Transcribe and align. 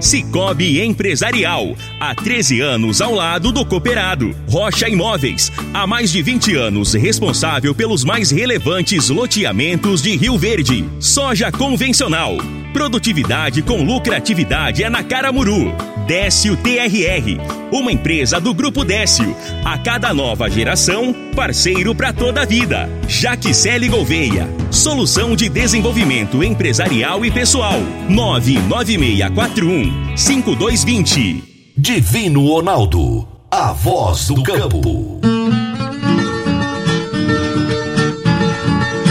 Cicobi 0.00 0.80
Empresarial. 0.80 1.76
Há 2.00 2.14
13 2.14 2.60
anos 2.60 3.00
ao 3.00 3.14
lado 3.14 3.52
do 3.52 3.64
cooperado. 3.64 4.34
Rocha 4.48 4.88
Imóveis. 4.88 5.52
Há 5.74 5.86
mais 5.86 6.10
de 6.10 6.22
20 6.22 6.56
anos 6.56 6.94
responsável 6.94 7.74
pelos 7.74 8.02
mais 8.02 8.30
relevantes 8.30 9.10
loteamentos 9.10 10.02
de 10.02 10.16
Rio 10.16 10.38
Verde. 10.38 10.84
Soja 10.98 11.52
convencional. 11.52 12.38
Produtividade 12.72 13.62
com 13.62 13.82
lucratividade 13.84 14.82
é 14.82 14.88
na 14.88 15.04
Caramuru. 15.04 15.74
Décio 16.10 16.56
TRR, 16.56 17.38
uma 17.70 17.92
empresa 17.92 18.40
do 18.40 18.52
Grupo 18.52 18.84
Décio. 18.84 19.32
A 19.64 19.78
cada 19.78 20.12
nova 20.12 20.50
geração, 20.50 21.14
parceiro 21.36 21.94
para 21.94 22.12
toda 22.12 22.42
a 22.42 22.44
vida. 22.44 22.90
Jaquicele 23.06 23.88
Gouveia, 23.88 24.48
solução 24.72 25.36
de 25.36 25.48
desenvolvimento 25.48 26.42
empresarial 26.42 27.24
e 27.24 27.30
pessoal. 27.30 27.78
99641 28.08 30.16
5220. 30.16 31.44
Divino 31.76 32.44
Ronaldo. 32.44 33.28
A 33.48 33.72
voz 33.72 34.26
do 34.26 34.42
campo. 34.42 35.20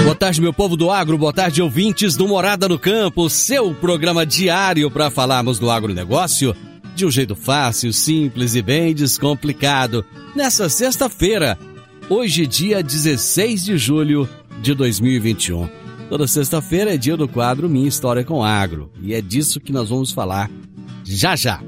Boa 0.04 0.16
tarde, 0.16 0.42
meu 0.42 0.52
povo 0.52 0.76
do 0.76 0.92
agro, 0.92 1.18
boa 1.18 1.32
tarde, 1.32 1.62
ouvintes 1.62 2.18
do 2.18 2.28
Morada 2.28 2.68
no 2.68 2.78
Campo, 2.78 3.30
seu 3.30 3.74
programa 3.74 4.26
diário 4.26 4.92
para 4.92 5.10
falarmos 5.10 5.60
do 5.60 5.72
agronegócio 5.72 6.54
de 7.00 7.06
um 7.06 7.12
jeito 7.12 7.34
fácil, 7.34 7.94
simples 7.94 8.56
e 8.56 8.62
bem 8.62 8.94
descomplicado. 8.94 10.06
Nessa 10.36 10.68
sexta-feira, 10.68 11.58
hoje, 12.10 12.46
dia 12.46 12.84
16 12.84 13.64
de 13.64 13.78
julho 13.78 14.28
de 14.62 14.74
2021. 14.74 15.70
Toda 16.10 16.28
sexta-feira 16.28 16.94
é 16.94 16.98
dia 16.98 17.16
do 17.16 17.26
quadro 17.26 17.70
Minha 17.70 17.88
História 17.88 18.24
com 18.26 18.44
Agro 18.44 18.92
e 19.02 19.14
é 19.14 19.22
disso 19.22 19.62
que 19.62 19.72
nós 19.72 19.90
vamos 19.90 20.12
falar 20.12 20.52
já 21.06 21.38
já. 21.38 21.64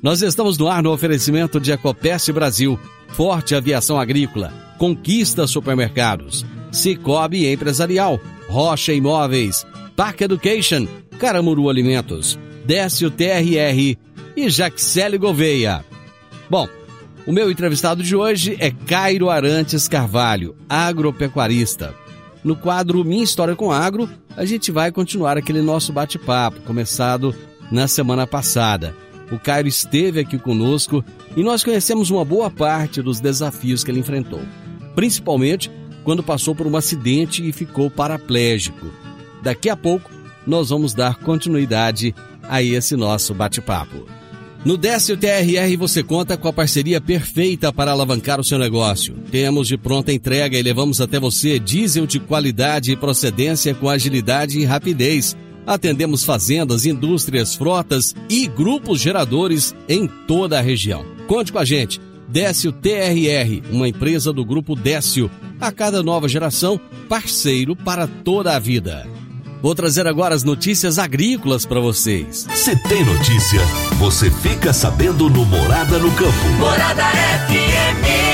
Nós 0.00 0.22
estamos 0.22 0.56
no 0.56 0.68
ar 0.68 0.80
no 0.80 0.92
oferecimento 0.92 1.58
de 1.58 1.72
Ecopest 1.72 2.30
Brasil, 2.30 2.78
Forte 3.08 3.56
Aviação 3.56 3.98
Agrícola, 3.98 4.52
Conquista 4.78 5.44
Supermercados, 5.48 6.46
Cicobi 6.70 7.46
Empresarial, 7.46 8.20
Rocha 8.48 8.92
Imóveis, 8.92 9.66
Park 9.96 10.20
Education, 10.20 10.86
Caramuru 11.18 11.68
Alimentos, 11.68 12.38
Décio 12.64 13.10
TRR 13.10 13.96
e 14.38 14.48
Jaxele 14.48 15.18
Gouveia. 15.18 15.84
Bom, 16.48 16.68
o 17.26 17.32
meu 17.32 17.50
entrevistado 17.50 18.04
de 18.04 18.14
hoje 18.14 18.56
é 18.60 18.70
Cairo 18.70 19.28
Arantes 19.28 19.88
Carvalho, 19.88 20.54
agropecuarista. 20.68 21.92
No 22.44 22.54
quadro 22.54 23.04
Minha 23.04 23.24
História 23.24 23.56
com 23.56 23.72
Agro, 23.72 24.08
a 24.36 24.44
gente 24.44 24.70
vai 24.70 24.92
continuar 24.92 25.36
aquele 25.36 25.60
nosso 25.60 25.92
bate-papo, 25.92 26.60
começado 26.60 27.34
na 27.68 27.88
semana 27.88 28.28
passada. 28.28 28.94
O 29.32 29.40
Cairo 29.40 29.66
esteve 29.66 30.20
aqui 30.20 30.38
conosco 30.38 31.04
e 31.36 31.42
nós 31.42 31.64
conhecemos 31.64 32.08
uma 32.08 32.24
boa 32.24 32.48
parte 32.48 33.02
dos 33.02 33.18
desafios 33.18 33.82
que 33.82 33.90
ele 33.90 34.00
enfrentou, 34.00 34.42
principalmente 34.94 35.68
quando 36.04 36.22
passou 36.22 36.54
por 36.54 36.66
um 36.66 36.76
acidente 36.76 37.46
e 37.46 37.52
ficou 37.52 37.90
paraplégico. 37.90 38.86
Daqui 39.42 39.68
a 39.68 39.76
pouco, 39.76 40.08
nós 40.46 40.70
vamos 40.70 40.94
dar 40.94 41.16
continuidade 41.16 42.14
a 42.44 42.62
esse 42.62 42.94
nosso 42.94 43.34
bate-papo. 43.34 44.06
No 44.64 44.76
Décio 44.76 45.16
TRR 45.16 45.76
você 45.78 46.02
conta 46.02 46.36
com 46.36 46.48
a 46.48 46.52
parceria 46.52 47.00
perfeita 47.00 47.72
para 47.72 47.92
alavancar 47.92 48.40
o 48.40 48.44
seu 48.44 48.58
negócio. 48.58 49.14
Temos 49.30 49.68
de 49.68 49.78
pronta 49.78 50.12
entrega 50.12 50.58
e 50.58 50.62
levamos 50.62 51.00
até 51.00 51.20
você 51.20 51.60
diesel 51.60 52.06
de 52.06 52.18
qualidade 52.18 52.90
e 52.90 52.96
procedência 52.96 53.72
com 53.72 53.88
agilidade 53.88 54.58
e 54.58 54.64
rapidez. 54.64 55.36
Atendemos 55.64 56.24
fazendas, 56.24 56.86
indústrias, 56.86 57.54
frotas 57.54 58.16
e 58.28 58.48
grupos 58.48 59.00
geradores 59.00 59.74
em 59.88 60.08
toda 60.26 60.58
a 60.58 60.62
região. 60.62 61.04
Conte 61.28 61.52
com 61.52 61.58
a 61.58 61.64
gente. 61.64 62.00
Décio 62.28 62.72
TRR, 62.72 63.62
uma 63.70 63.88
empresa 63.88 64.32
do 64.32 64.44
grupo 64.44 64.74
Décio. 64.74 65.30
A 65.60 65.70
cada 65.70 66.02
nova 66.02 66.28
geração, 66.28 66.80
parceiro 67.08 67.76
para 67.76 68.06
toda 68.06 68.56
a 68.56 68.58
vida. 68.58 69.06
Vou 69.60 69.74
trazer 69.74 70.06
agora 70.06 70.36
as 70.36 70.44
notícias 70.44 71.00
agrícolas 71.00 71.66
para 71.66 71.80
vocês. 71.80 72.46
Se 72.54 72.76
tem 72.88 73.04
notícia, 73.04 73.60
você 73.98 74.30
fica 74.30 74.72
sabendo 74.72 75.28
no 75.28 75.44
Morada 75.44 75.98
no 75.98 76.10
Campo. 76.12 76.48
Morada 76.60 77.02
FM. 77.02 78.28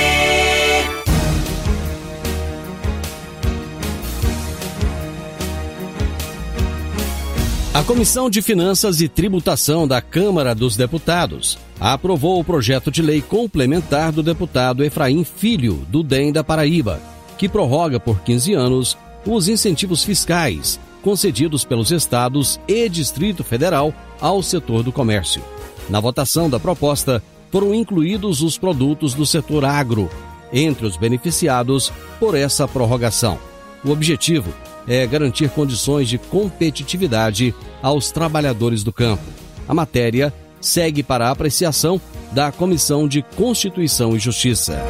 A 7.72 7.82
Comissão 7.82 8.28
de 8.28 8.42
Finanças 8.42 9.00
e 9.00 9.08
Tributação 9.08 9.88
da 9.88 10.02
Câmara 10.02 10.54
dos 10.54 10.76
Deputados 10.76 11.58
aprovou 11.80 12.38
o 12.38 12.44
projeto 12.44 12.90
de 12.90 13.00
lei 13.00 13.22
complementar 13.22 14.12
do 14.12 14.22
deputado 14.22 14.84
Efraim 14.84 15.24
Filho, 15.24 15.86
do 15.88 16.02
DEM 16.02 16.32
da 16.32 16.44
Paraíba, 16.44 17.00
que 17.38 17.48
prorroga 17.48 17.98
por 17.98 18.20
15 18.20 18.52
anos 18.52 18.96
os 19.26 19.48
incentivos 19.48 20.04
fiscais 20.04 20.78
concedidos 21.04 21.64
pelos 21.66 21.92
estados 21.92 22.58
e 22.66 22.88
Distrito 22.88 23.44
Federal 23.44 23.92
ao 24.18 24.42
setor 24.42 24.82
do 24.82 24.90
comércio. 24.90 25.44
Na 25.88 26.00
votação 26.00 26.48
da 26.48 26.58
proposta, 26.58 27.22
foram 27.52 27.74
incluídos 27.74 28.40
os 28.40 28.56
produtos 28.56 29.12
do 29.12 29.26
setor 29.26 29.64
agro 29.64 30.10
entre 30.50 30.86
os 30.86 30.96
beneficiados 30.96 31.92
por 32.18 32.34
essa 32.34 32.66
prorrogação. 32.66 33.38
O 33.84 33.90
objetivo 33.90 34.52
é 34.88 35.06
garantir 35.06 35.50
condições 35.50 36.08
de 36.08 36.16
competitividade 36.16 37.54
aos 37.82 38.10
trabalhadores 38.10 38.82
do 38.82 38.92
campo. 38.92 39.22
A 39.68 39.74
matéria 39.74 40.32
segue 40.60 41.02
para 41.02 41.28
a 41.28 41.30
apreciação 41.30 42.00
da 42.32 42.50
Comissão 42.50 43.06
de 43.06 43.22
Constituição 43.36 44.16
e 44.16 44.18
Justiça. 44.18 44.82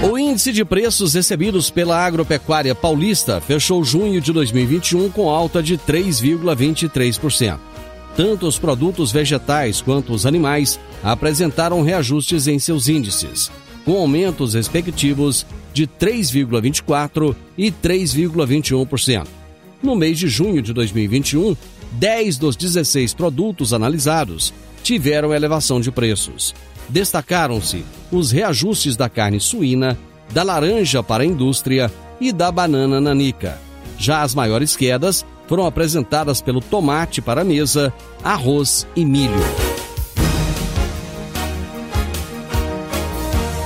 O 0.00 0.16
índice 0.16 0.52
de 0.52 0.64
preços 0.64 1.14
recebidos 1.14 1.70
pela 1.70 1.98
agropecuária 1.98 2.72
paulista 2.72 3.40
fechou 3.40 3.82
junho 3.82 4.20
de 4.20 4.32
2021 4.32 5.10
com 5.10 5.28
alta 5.28 5.60
de 5.60 5.76
3,23%. 5.76 7.58
Tanto 8.16 8.46
os 8.46 8.60
produtos 8.60 9.10
vegetais 9.10 9.80
quanto 9.80 10.12
os 10.12 10.24
animais 10.24 10.78
apresentaram 11.02 11.82
reajustes 11.82 12.46
em 12.46 12.60
seus 12.60 12.88
índices, 12.88 13.50
com 13.84 13.96
aumentos 13.96 14.54
respectivos 14.54 15.44
de 15.72 15.88
3,24% 15.88 17.34
e 17.56 17.72
3,21%. 17.72 19.26
No 19.82 19.96
mês 19.96 20.16
de 20.16 20.28
junho 20.28 20.62
de 20.62 20.72
2021, 20.72 21.56
10 21.92 22.38
dos 22.38 22.54
16 22.54 23.14
produtos 23.14 23.72
analisados 23.72 24.54
tiveram 24.80 25.34
elevação 25.34 25.80
de 25.80 25.90
preços. 25.90 26.54
Destacaram-se 26.88 27.84
os 28.10 28.30
reajustes 28.30 28.96
da 28.96 29.08
carne 29.08 29.40
suína, 29.40 29.98
da 30.32 30.42
laranja 30.42 31.02
para 31.02 31.22
a 31.22 31.26
indústria 31.26 31.92
e 32.20 32.32
da 32.32 32.50
banana 32.50 33.00
nanica. 33.00 33.58
Já 33.98 34.22
as 34.22 34.34
maiores 34.34 34.76
quedas 34.76 35.24
foram 35.46 35.66
apresentadas 35.66 36.40
pelo 36.40 36.60
tomate 36.60 37.20
para 37.20 37.40
a 37.40 37.44
mesa, 37.44 37.92
arroz 38.22 38.86
e 38.94 39.04
milho. 39.04 39.32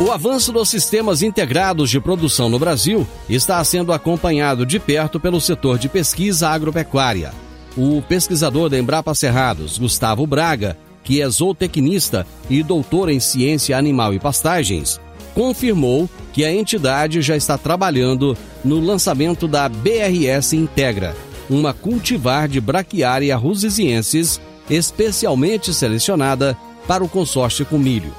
O 0.01 0.11
avanço 0.11 0.51
dos 0.51 0.69
sistemas 0.69 1.23
integrados 1.23 1.89
de 1.89 2.01
produção 2.01 2.49
no 2.49 2.59
Brasil 2.59 3.07
está 3.29 3.63
sendo 3.63 3.93
acompanhado 3.93 4.67
de 4.67 4.81
perto 4.81 5.21
pelo 5.21 5.41
setor 5.41 5.79
de 5.79 5.89
pesquisa 5.89 6.49
agropecuária. 6.49 7.33
O 7.77 8.03
pesquisador 8.03 8.69
da 8.69 8.79
Embrapa 8.79 9.15
Cerrados, 9.15 9.79
Gustavo 9.79 10.27
Braga, 10.27 10.77
que 11.02 11.20
é 11.20 11.28
zootecnista 11.28 12.26
e 12.49 12.62
doutor 12.62 13.08
em 13.08 13.20
ciência 13.20 13.76
animal 13.76 14.14
e 14.14 14.19
pastagens, 14.19 15.00
confirmou 15.34 16.08
que 16.32 16.44
a 16.44 16.52
entidade 16.52 17.20
já 17.22 17.37
está 17.37 17.56
trabalhando 17.58 18.37
no 18.64 18.81
lançamento 18.81 19.49
da 19.49 19.69
BRS 19.69 20.54
Integra, 20.54 21.16
uma 21.49 21.72
cultivar 21.72 22.49
de 22.49 22.60
braquiária 22.60 23.37
rusesiensis 23.37 24.40
especialmente 24.70 25.75
selecionada 25.75 26.56
para 26.87 27.04
o 27.04 27.08
consórcio 27.08 27.66
com 27.66 27.78
milho. 27.78 28.14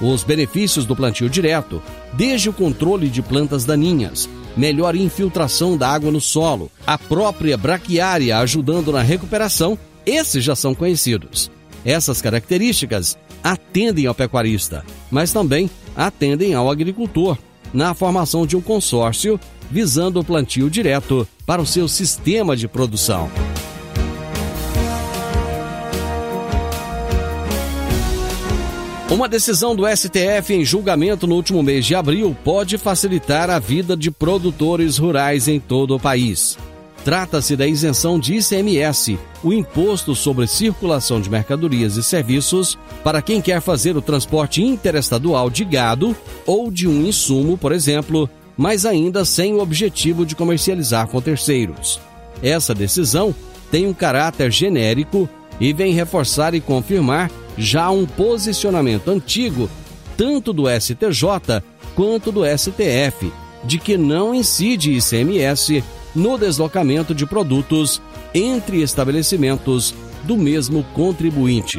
Os 0.00 0.24
benefícios 0.24 0.86
do 0.86 0.96
plantio 0.96 1.28
direto, 1.28 1.82
desde 2.14 2.48
o 2.48 2.52
controle 2.52 3.08
de 3.08 3.20
plantas 3.20 3.64
daninhas, 3.64 4.28
melhor 4.56 4.96
infiltração 4.96 5.76
da 5.76 5.88
água 5.88 6.10
no 6.10 6.20
solo, 6.20 6.70
a 6.86 6.96
própria 6.96 7.56
braquiária 7.56 8.38
ajudando 8.38 8.92
na 8.92 9.02
recuperação, 9.02 9.78
esses 10.06 10.42
já 10.42 10.56
são 10.56 10.74
conhecidos. 10.74 11.50
Essas 11.84 12.20
características 12.20 13.18
atendem 13.42 14.06
ao 14.06 14.14
pecuarista, 14.14 14.84
mas 15.10 15.32
também 15.32 15.70
atendem 15.96 16.54
ao 16.54 16.70
agricultor, 16.70 17.38
na 17.72 17.94
formação 17.94 18.46
de 18.46 18.56
um 18.56 18.60
consórcio 18.60 19.38
visando 19.70 20.20
o 20.20 20.24
plantio 20.24 20.68
direto 20.68 21.26
para 21.46 21.62
o 21.62 21.66
seu 21.66 21.86
sistema 21.86 22.56
de 22.56 22.66
produção. 22.66 23.30
Uma 29.10 29.28
decisão 29.28 29.74
do 29.74 29.84
STF 29.88 30.54
em 30.54 30.64
julgamento 30.64 31.26
no 31.26 31.34
último 31.34 31.62
mês 31.62 31.84
de 31.84 31.96
abril 31.96 32.36
pode 32.44 32.78
facilitar 32.78 33.50
a 33.50 33.58
vida 33.58 33.96
de 33.96 34.10
produtores 34.10 34.98
rurais 34.98 35.48
em 35.48 35.58
todo 35.58 35.96
o 35.96 36.00
país. 36.00 36.56
Trata-se 37.04 37.56
da 37.56 37.66
isenção 37.66 38.20
de 38.20 38.34
ICMS, 38.34 39.18
o 39.42 39.52
imposto 39.52 40.14
sobre 40.14 40.46
circulação 40.46 41.20
de 41.20 41.30
mercadorias 41.30 41.96
e 41.96 42.02
serviços, 42.02 42.78
para 43.02 43.22
quem 43.22 43.40
quer 43.40 43.62
fazer 43.62 43.96
o 43.96 44.02
transporte 44.02 44.62
interestadual 44.62 45.48
de 45.48 45.64
gado 45.64 46.14
ou 46.46 46.70
de 46.70 46.86
um 46.86 47.06
insumo, 47.06 47.56
por 47.56 47.72
exemplo, 47.72 48.28
mas 48.56 48.84
ainda 48.84 49.24
sem 49.24 49.54
o 49.54 49.60
objetivo 49.60 50.26
de 50.26 50.36
comercializar 50.36 51.08
com 51.08 51.20
terceiros. 51.22 51.98
Essa 52.42 52.74
decisão 52.74 53.34
tem 53.70 53.86
um 53.86 53.94
caráter 53.94 54.50
genérico 54.50 55.26
e 55.58 55.72
vem 55.72 55.94
reforçar 55.94 56.54
e 56.54 56.60
confirmar 56.60 57.30
já 57.56 57.90
um 57.90 58.04
posicionamento 58.04 59.08
antigo, 59.08 59.70
tanto 60.18 60.52
do 60.52 60.64
STJ 60.68 61.62
quanto 61.94 62.30
do 62.30 62.42
STF, 62.44 63.32
de 63.64 63.78
que 63.78 63.96
não 63.96 64.34
incide 64.34 64.96
ICMS 64.96 65.82
no 66.14 66.36
deslocamento 66.36 67.14
de 67.14 67.26
produtos 67.26 68.00
entre 68.34 68.82
estabelecimentos 68.82 69.94
do 70.24 70.36
mesmo 70.36 70.84
contribuinte. 70.94 71.78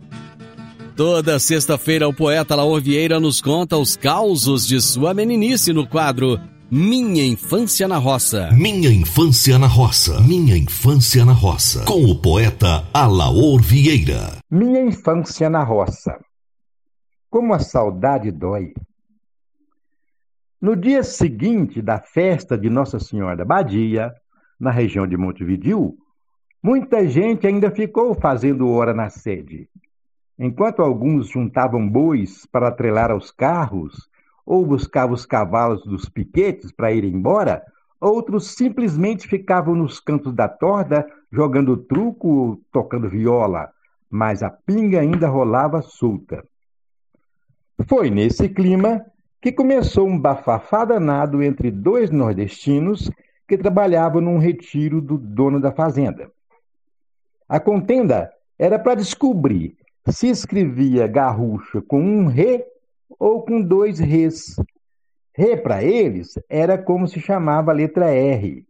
Toda 0.95 1.39
sexta-feira, 1.39 2.07
o 2.07 2.13
poeta 2.13 2.53
Laor 2.53 2.81
Vieira 2.81 3.17
nos 3.19 3.41
conta 3.41 3.77
os 3.77 3.95
causos 3.95 4.67
de 4.67 4.81
sua 4.81 5.13
meninice 5.13 5.71
no 5.71 5.87
quadro 5.87 6.37
Minha 6.69 7.25
Infância 7.25 7.87
na 7.87 7.97
Roça. 7.97 8.49
Minha 8.51 8.91
Infância 8.91 9.57
na 9.57 9.67
Roça. 9.67 10.19
Minha 10.21 10.57
Infância 10.57 11.23
na 11.23 11.31
Roça. 11.31 11.85
Com 11.85 12.03
o 12.03 12.21
poeta 12.21 12.83
Alaor 12.93 13.61
Vieira. 13.61 14.37
Minha 14.51 14.81
infância 14.81 15.49
na 15.49 15.63
roça. 15.63 16.19
Como 17.29 17.53
a 17.53 17.59
saudade 17.59 18.29
dói. 18.29 18.73
No 20.61 20.75
dia 20.75 21.03
seguinte 21.03 21.81
da 21.81 21.99
festa 21.99 22.57
de 22.57 22.69
Nossa 22.69 22.99
Senhora 22.99 23.37
da 23.37 23.45
Badia, 23.45 24.13
na 24.59 24.71
região 24.71 25.07
de 25.07 25.15
Montevidil, 25.15 25.95
muita 26.61 27.07
gente 27.07 27.47
ainda 27.47 27.71
ficou 27.71 28.13
fazendo 28.13 28.69
hora 28.69 28.93
na 28.93 29.09
sede. 29.09 29.70
Enquanto 30.43 30.81
alguns 30.81 31.27
juntavam 31.27 31.87
bois 31.87 32.47
para 32.47 32.69
atrelar 32.69 33.11
aos 33.11 33.29
carros 33.29 34.09
ou 34.43 34.65
buscavam 34.65 35.13
os 35.13 35.23
cavalos 35.23 35.85
dos 35.85 36.09
piquetes 36.09 36.71
para 36.71 36.91
ir 36.91 37.03
embora, 37.03 37.63
outros 37.99 38.55
simplesmente 38.55 39.27
ficavam 39.27 39.75
nos 39.75 39.99
cantos 39.99 40.33
da 40.33 40.49
torda 40.49 41.07
jogando 41.31 41.77
truco 41.77 42.27
ou 42.27 42.61
tocando 42.71 43.07
viola, 43.07 43.69
mas 44.09 44.41
a 44.41 44.49
pinga 44.49 45.01
ainda 45.01 45.27
rolava 45.27 45.83
solta. 45.83 46.43
Foi 47.87 48.09
nesse 48.09 48.49
clima 48.49 49.05
que 49.39 49.51
começou 49.51 50.07
um 50.07 50.19
bafafá 50.19 50.85
danado 50.85 51.43
entre 51.43 51.69
dois 51.69 52.09
nordestinos 52.09 53.11
que 53.47 53.59
trabalhavam 53.59 54.21
num 54.21 54.39
retiro 54.39 55.01
do 55.01 55.19
dono 55.19 55.61
da 55.61 55.71
fazenda. 55.71 56.31
A 57.47 57.59
contenda 57.59 58.31
era 58.57 58.79
para 58.79 58.95
descobrir 58.95 59.79
se 60.09 60.27
escrevia 60.27 61.07
garrucha 61.07 61.81
com 61.81 62.01
um 62.01 62.27
re 62.27 62.63
ou 63.19 63.43
com 63.43 63.61
dois 63.61 63.99
res. 63.99 64.55
Re 65.33 65.55
para 65.57 65.83
eles 65.83 66.33
era 66.49 66.77
como 66.77 67.07
se 67.07 67.19
chamava 67.19 67.71
a 67.71 67.73
letra 67.73 68.09
R. 68.09 68.65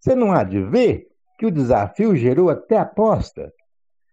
Você 0.00 0.14
não 0.14 0.32
há 0.32 0.44
de 0.44 0.60
ver 0.62 1.08
que 1.38 1.46
o 1.46 1.50
desafio 1.50 2.14
gerou 2.16 2.50
até 2.50 2.76
aposta. 2.76 3.52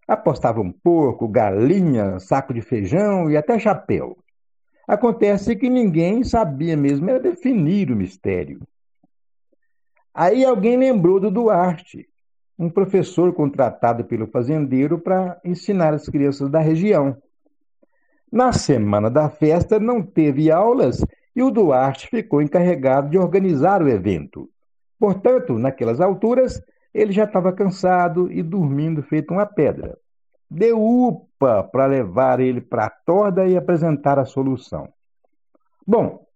Apostavam 0.07 0.71
porco, 0.71 1.27
galinha, 1.27 2.19
saco 2.19 2.53
de 2.53 2.61
feijão 2.61 3.29
e 3.29 3.37
até 3.37 3.57
chapéu. 3.59 4.17
Acontece 4.87 5.55
que 5.55 5.69
ninguém 5.69 6.23
sabia 6.23 6.75
mesmo 6.75 7.09
era 7.09 7.19
definir 7.19 7.91
o 7.91 7.95
mistério. 7.95 8.59
Aí 10.13 10.43
alguém 10.43 10.77
lembrou 10.77 11.19
do 11.19 11.31
Duarte, 11.31 12.09
um 12.61 12.69
professor 12.69 13.33
contratado 13.33 14.05
pelo 14.05 14.27
fazendeiro 14.27 14.99
para 14.99 15.41
ensinar 15.43 15.95
as 15.95 16.07
crianças 16.07 16.47
da 16.47 16.59
região. 16.59 17.17
Na 18.31 18.53
semana 18.53 19.09
da 19.09 19.27
festa 19.29 19.79
não 19.79 20.03
teve 20.03 20.51
aulas 20.51 21.03
e 21.35 21.41
o 21.41 21.49
Duarte 21.49 22.07
ficou 22.07 22.39
encarregado 22.39 23.09
de 23.09 23.17
organizar 23.17 23.81
o 23.81 23.89
evento. 23.89 24.47
Portanto, 24.99 25.57
naquelas 25.57 25.99
alturas, 25.99 26.61
ele 26.93 27.11
já 27.11 27.23
estava 27.23 27.51
cansado 27.51 28.31
e 28.31 28.43
dormindo 28.43 29.01
feito 29.01 29.33
uma 29.33 29.47
pedra. 29.47 29.97
Deu 30.47 30.79
upa 30.79 31.63
para 31.63 31.87
levar 31.87 32.39
ele 32.39 32.61
para 32.61 32.85
a 32.85 32.89
torda 32.91 33.47
e 33.47 33.57
apresentar 33.57 34.19
a 34.19 34.25
solução. 34.25 34.87
Bom, 35.87 36.27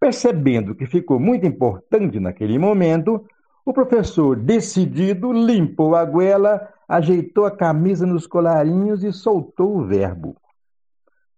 percebendo 0.00 0.74
que 0.74 0.86
ficou 0.86 1.20
muito 1.20 1.46
importante 1.46 2.18
naquele 2.18 2.58
momento, 2.58 3.22
o 3.64 3.72
professor, 3.72 4.36
decidido, 4.36 5.32
limpou 5.32 5.94
a 5.94 6.04
goela, 6.04 6.68
ajeitou 6.88 7.44
a 7.46 7.50
camisa 7.50 8.06
nos 8.06 8.26
colarinhos 8.26 9.04
e 9.04 9.12
soltou 9.12 9.76
o 9.76 9.86
verbo. 9.86 10.36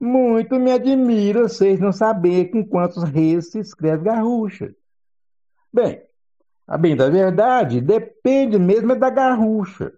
Muito 0.00 0.57
me 0.57 0.73
admira 0.73 1.49
vocês 1.49 1.78
não 1.78 1.93
saberem 1.93 2.50
com 2.50 2.64
quantos 2.64 3.02
reis 3.04 3.50
se 3.50 3.59
escreve 3.59 4.04
garrucha. 4.04 4.75
Bem, 5.73 6.02
a 6.66 6.78
bem 6.78 6.97
da 6.97 7.09
verdade, 7.09 7.81
depende 7.81 8.59
mesmo 8.59 8.93
é 8.93 8.95
da 8.97 9.11
garrucha. 9.11 9.93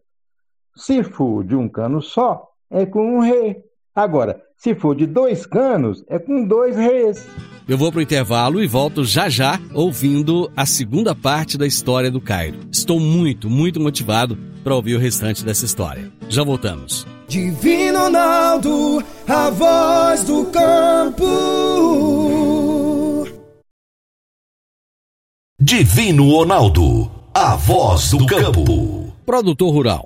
Se 0.75 1.03
for 1.03 1.45
de 1.45 1.55
um 1.57 1.69
cano 1.69 2.03
só, 2.03 2.53
é 2.71 2.85
com 2.85 3.17
um 3.17 3.21
rei. 3.21 3.65
Agora, 3.97 4.43
se 4.59 4.75
for 4.75 4.95
de 4.95 5.07
dois 5.07 5.47
canos, 5.47 6.05
é 6.07 6.19
com 6.19 6.45
dois 6.45 6.77
reis. 6.77 7.27
Eu 7.67 7.79
vou 7.79 7.91
pro 7.91 8.03
intervalo 8.03 8.63
e 8.63 8.67
volto 8.67 9.03
já 9.07 9.31
já 9.31 9.59
ouvindo 9.73 10.53
a 10.55 10.67
segunda 10.67 11.15
parte 11.15 11.57
da 11.57 11.67
história 11.67 12.11
do 12.11 12.21
Cairo. 12.21 12.59
Estou 12.71 13.01
muito, 13.01 13.49
muito 13.49 13.81
motivado 13.81 14.37
para 14.63 14.75
ouvir 14.75 14.97
o 14.97 15.01
restante 15.01 15.43
dessa 15.43 15.65
história. 15.65 16.13
Já 16.29 16.45
voltamos. 16.45 17.07
Divino 17.27 18.01
Ronaldo, 18.01 19.03
a 19.27 19.51
voz 19.51 20.25
do 20.25 20.45
campo. 20.47 21.25
Divino 25.59 26.31
Ronaldo, 26.31 27.11
a 27.33 27.57
voz 27.57 28.11
do 28.11 28.27
campo. 28.27 29.11
Produtor 29.25 29.73
rural. 29.73 30.05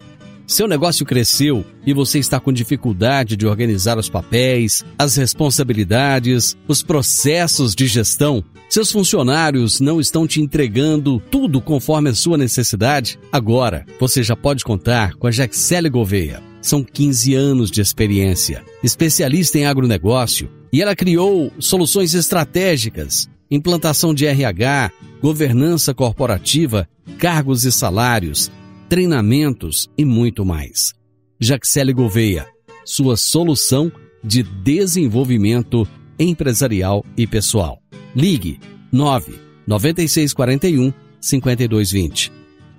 Seu 0.50 0.66
negócio 0.66 1.06
cresceu 1.06 1.64
e 1.86 1.94
você 1.94 2.18
está 2.18 2.40
com 2.40 2.52
dificuldade 2.52 3.36
de 3.36 3.46
organizar 3.46 3.96
os 3.98 4.08
papéis, 4.08 4.84
as 4.98 5.14
responsabilidades, 5.14 6.56
os 6.66 6.82
processos 6.82 7.72
de 7.72 7.86
gestão? 7.86 8.42
Seus 8.68 8.90
funcionários 8.90 9.78
não 9.78 10.00
estão 10.00 10.26
te 10.26 10.40
entregando 10.40 11.22
tudo 11.30 11.60
conforme 11.60 12.10
a 12.10 12.14
sua 12.16 12.36
necessidade? 12.36 13.16
Agora, 13.30 13.86
você 14.00 14.24
já 14.24 14.34
pode 14.34 14.64
contar 14.64 15.14
com 15.14 15.28
a 15.28 15.30
Jaxele 15.30 15.88
Gouveia. 15.88 16.42
São 16.60 16.82
15 16.82 17.32
anos 17.32 17.70
de 17.70 17.80
experiência, 17.80 18.64
especialista 18.82 19.56
em 19.56 19.66
agronegócio, 19.66 20.50
e 20.72 20.82
ela 20.82 20.96
criou 20.96 21.52
soluções 21.60 22.12
estratégicas 22.12 23.30
implantação 23.50 24.14
de 24.14 24.26
RH, 24.26 24.92
governança 25.20 25.92
corporativa, 25.92 26.88
cargos 27.18 27.64
e 27.64 27.72
salários, 27.72 28.50
treinamentos 28.90 29.88
e 29.96 30.04
muito 30.04 30.44
mais. 30.44 30.92
Jaxele 31.38 31.92
Gouveia, 31.92 32.44
sua 32.84 33.16
solução 33.16 33.90
de 34.22 34.42
desenvolvimento 34.42 35.86
empresarial 36.18 37.04
e 37.16 37.24
pessoal. 37.24 37.78
Ligue 38.16 38.58
9 38.90 39.38
9641 39.64 40.92
5220. 41.20 42.32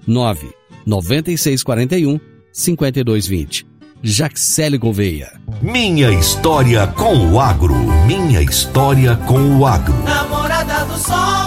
9 0.06 0.52
9641 0.86 2.20
5220. 2.52 3.66
Jaxele 4.04 4.78
Gouveia. 4.78 5.32
Minha 5.62 6.12
história 6.12 6.88
com 6.88 7.32
o 7.32 7.40
agro. 7.40 7.74
Minha 8.06 8.42
história 8.42 9.16
com 9.16 9.60
o 9.60 9.66
agro. 9.66 9.94
Namorada 10.04 10.84
do 10.86 10.98
Sol. 10.98 11.41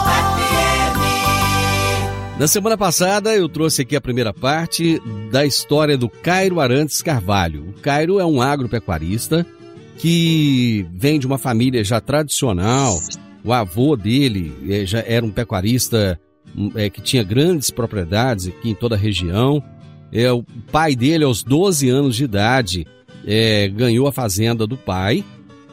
Na 2.37 2.49
semana 2.49 2.76
passada 2.76 3.33
eu 3.33 3.49
trouxe 3.49 3.83
aqui 3.83 3.95
a 3.95 4.00
primeira 4.00 4.35
parte 4.35 5.00
da 5.31 5.47
história 5.47 5.97
do 5.97 6.09
Cairo 6.09 6.59
Arantes 6.59 7.00
Carvalho. 7.00 7.69
O 7.69 7.81
Cairo 7.81 8.19
é 8.19 8.26
um 8.26 8.43
agropecuarista 8.43 9.47
que 9.99 10.85
vem 10.93 11.21
de 11.21 11.29
uma 11.29 11.38
família 11.38 11.85
já 11.85 12.00
tradicional. 12.00 12.99
O 13.45 13.53
avô 13.53 13.97
dele 13.97 14.53
eh, 14.69 14.85
já 14.85 14.99
era 15.07 15.25
um 15.25 15.31
pecuarista 15.31 16.19
é, 16.75 16.91
que 16.91 17.00
tinha 17.00 17.23
grandes 17.23 17.71
propriedades 17.71 18.49
aqui 18.49 18.71
em 18.71 18.75
toda 18.75 18.97
a 18.97 18.99
região. 18.99 19.62
É, 20.11 20.31
o 20.33 20.43
pai 20.73 20.97
dele, 20.97 21.23
aos 21.23 21.45
12 21.45 21.88
anos 21.88 22.17
de 22.17 22.25
idade, 22.25 22.87
ganhou 23.75 24.07
a 24.07 24.12
fazenda 24.12 24.67
do 24.67 24.76
pai, 24.76 25.25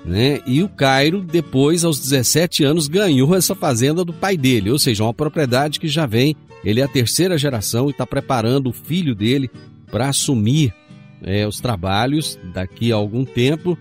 né? 0.06 0.40
E 0.46 0.64
o 0.64 0.70
Cairo, 0.70 1.22
depois, 1.22 1.84
aos 1.84 2.00
17 2.00 2.64
anos, 2.64 2.88
ganhou 2.88 3.36
essa 3.36 3.54
fazenda 3.54 4.04
do 4.06 4.14
pai 4.14 4.38
dele, 4.38 4.72
ou 4.72 4.80
seja, 4.80 5.04
uma 5.04 5.14
propriedade 5.14 5.80
que 5.80 5.88
já 5.88 6.06
vem, 6.06 6.36
ele 6.64 6.80
é 6.80 6.84
a 6.84 6.88
terceira 6.88 7.38
geração 7.38 7.88
e 7.88 7.92
está 7.92 8.06
preparando 8.06 8.70
o 8.70 8.74
filho 8.74 9.16
dele 9.16 9.50
para 9.92 10.10
assumir 10.10 10.74
é, 11.22 11.48
os 11.48 11.60
trabalhos 11.60 12.40
daqui 12.54 12.92
a 12.92 12.96
algum 12.96 13.26
tempo. 13.26 13.78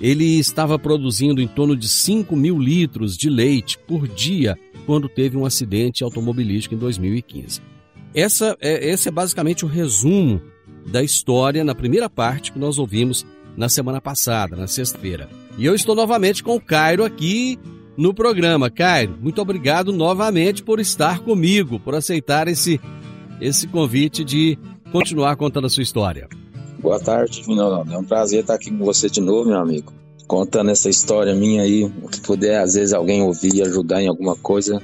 Ele 0.00 0.38
estava 0.38 0.78
produzindo 0.78 1.40
em 1.40 1.46
torno 1.46 1.76
de 1.76 1.88
5 1.88 2.34
mil 2.34 2.58
litros 2.58 3.16
de 3.16 3.30
leite 3.30 3.78
por 3.78 4.08
dia 4.08 4.58
quando 4.86 5.08
teve 5.08 5.36
um 5.36 5.46
acidente 5.46 6.02
automobilístico 6.02 6.74
em 6.74 6.78
2015. 6.78 7.60
Essa 8.14 8.56
é, 8.60 8.90
esse 8.90 9.08
é 9.08 9.12
basicamente 9.12 9.64
o 9.64 9.68
resumo 9.68 10.42
da 10.86 11.02
história 11.02 11.64
na 11.64 11.74
primeira 11.74 12.10
parte 12.10 12.52
que 12.52 12.58
nós 12.58 12.78
ouvimos 12.78 13.24
na 13.56 13.68
semana 13.68 14.00
passada, 14.00 14.56
na 14.56 14.66
sexta-feira. 14.66 15.28
E 15.56 15.64
eu 15.64 15.74
estou 15.74 15.94
novamente 15.94 16.42
com 16.42 16.56
o 16.56 16.60
Cairo 16.60 17.04
aqui 17.04 17.58
no 17.96 18.14
programa. 18.14 18.70
Cairo, 18.70 19.16
muito 19.20 19.40
obrigado 19.40 19.92
novamente 19.92 20.62
por 20.62 20.80
estar 20.80 21.20
comigo, 21.20 21.78
por 21.78 21.94
aceitar 21.94 22.48
esse, 22.48 22.80
esse 23.40 23.66
convite 23.66 24.24
de 24.24 24.58
continuar 24.92 25.36
contando 25.36 25.66
a 25.66 25.70
sua 25.70 25.82
história. 25.82 26.28
Boa 26.80 27.00
tarde, 27.00 27.42
Vinolão. 27.46 27.84
É 27.90 27.96
um 27.96 28.04
prazer 28.04 28.40
estar 28.40 28.54
aqui 28.54 28.70
com 28.70 28.84
você 28.84 29.08
de 29.08 29.20
novo, 29.20 29.48
meu 29.48 29.58
amigo. 29.58 29.92
Contando 30.26 30.70
essa 30.70 30.88
história 30.88 31.34
minha 31.34 31.62
aí, 31.62 31.90
se 32.12 32.20
puder, 32.20 32.60
às 32.60 32.74
vezes, 32.74 32.92
alguém 32.92 33.22
ouvir 33.22 33.54
e 33.54 33.62
ajudar 33.62 34.02
em 34.02 34.08
alguma 34.08 34.36
coisa, 34.36 34.82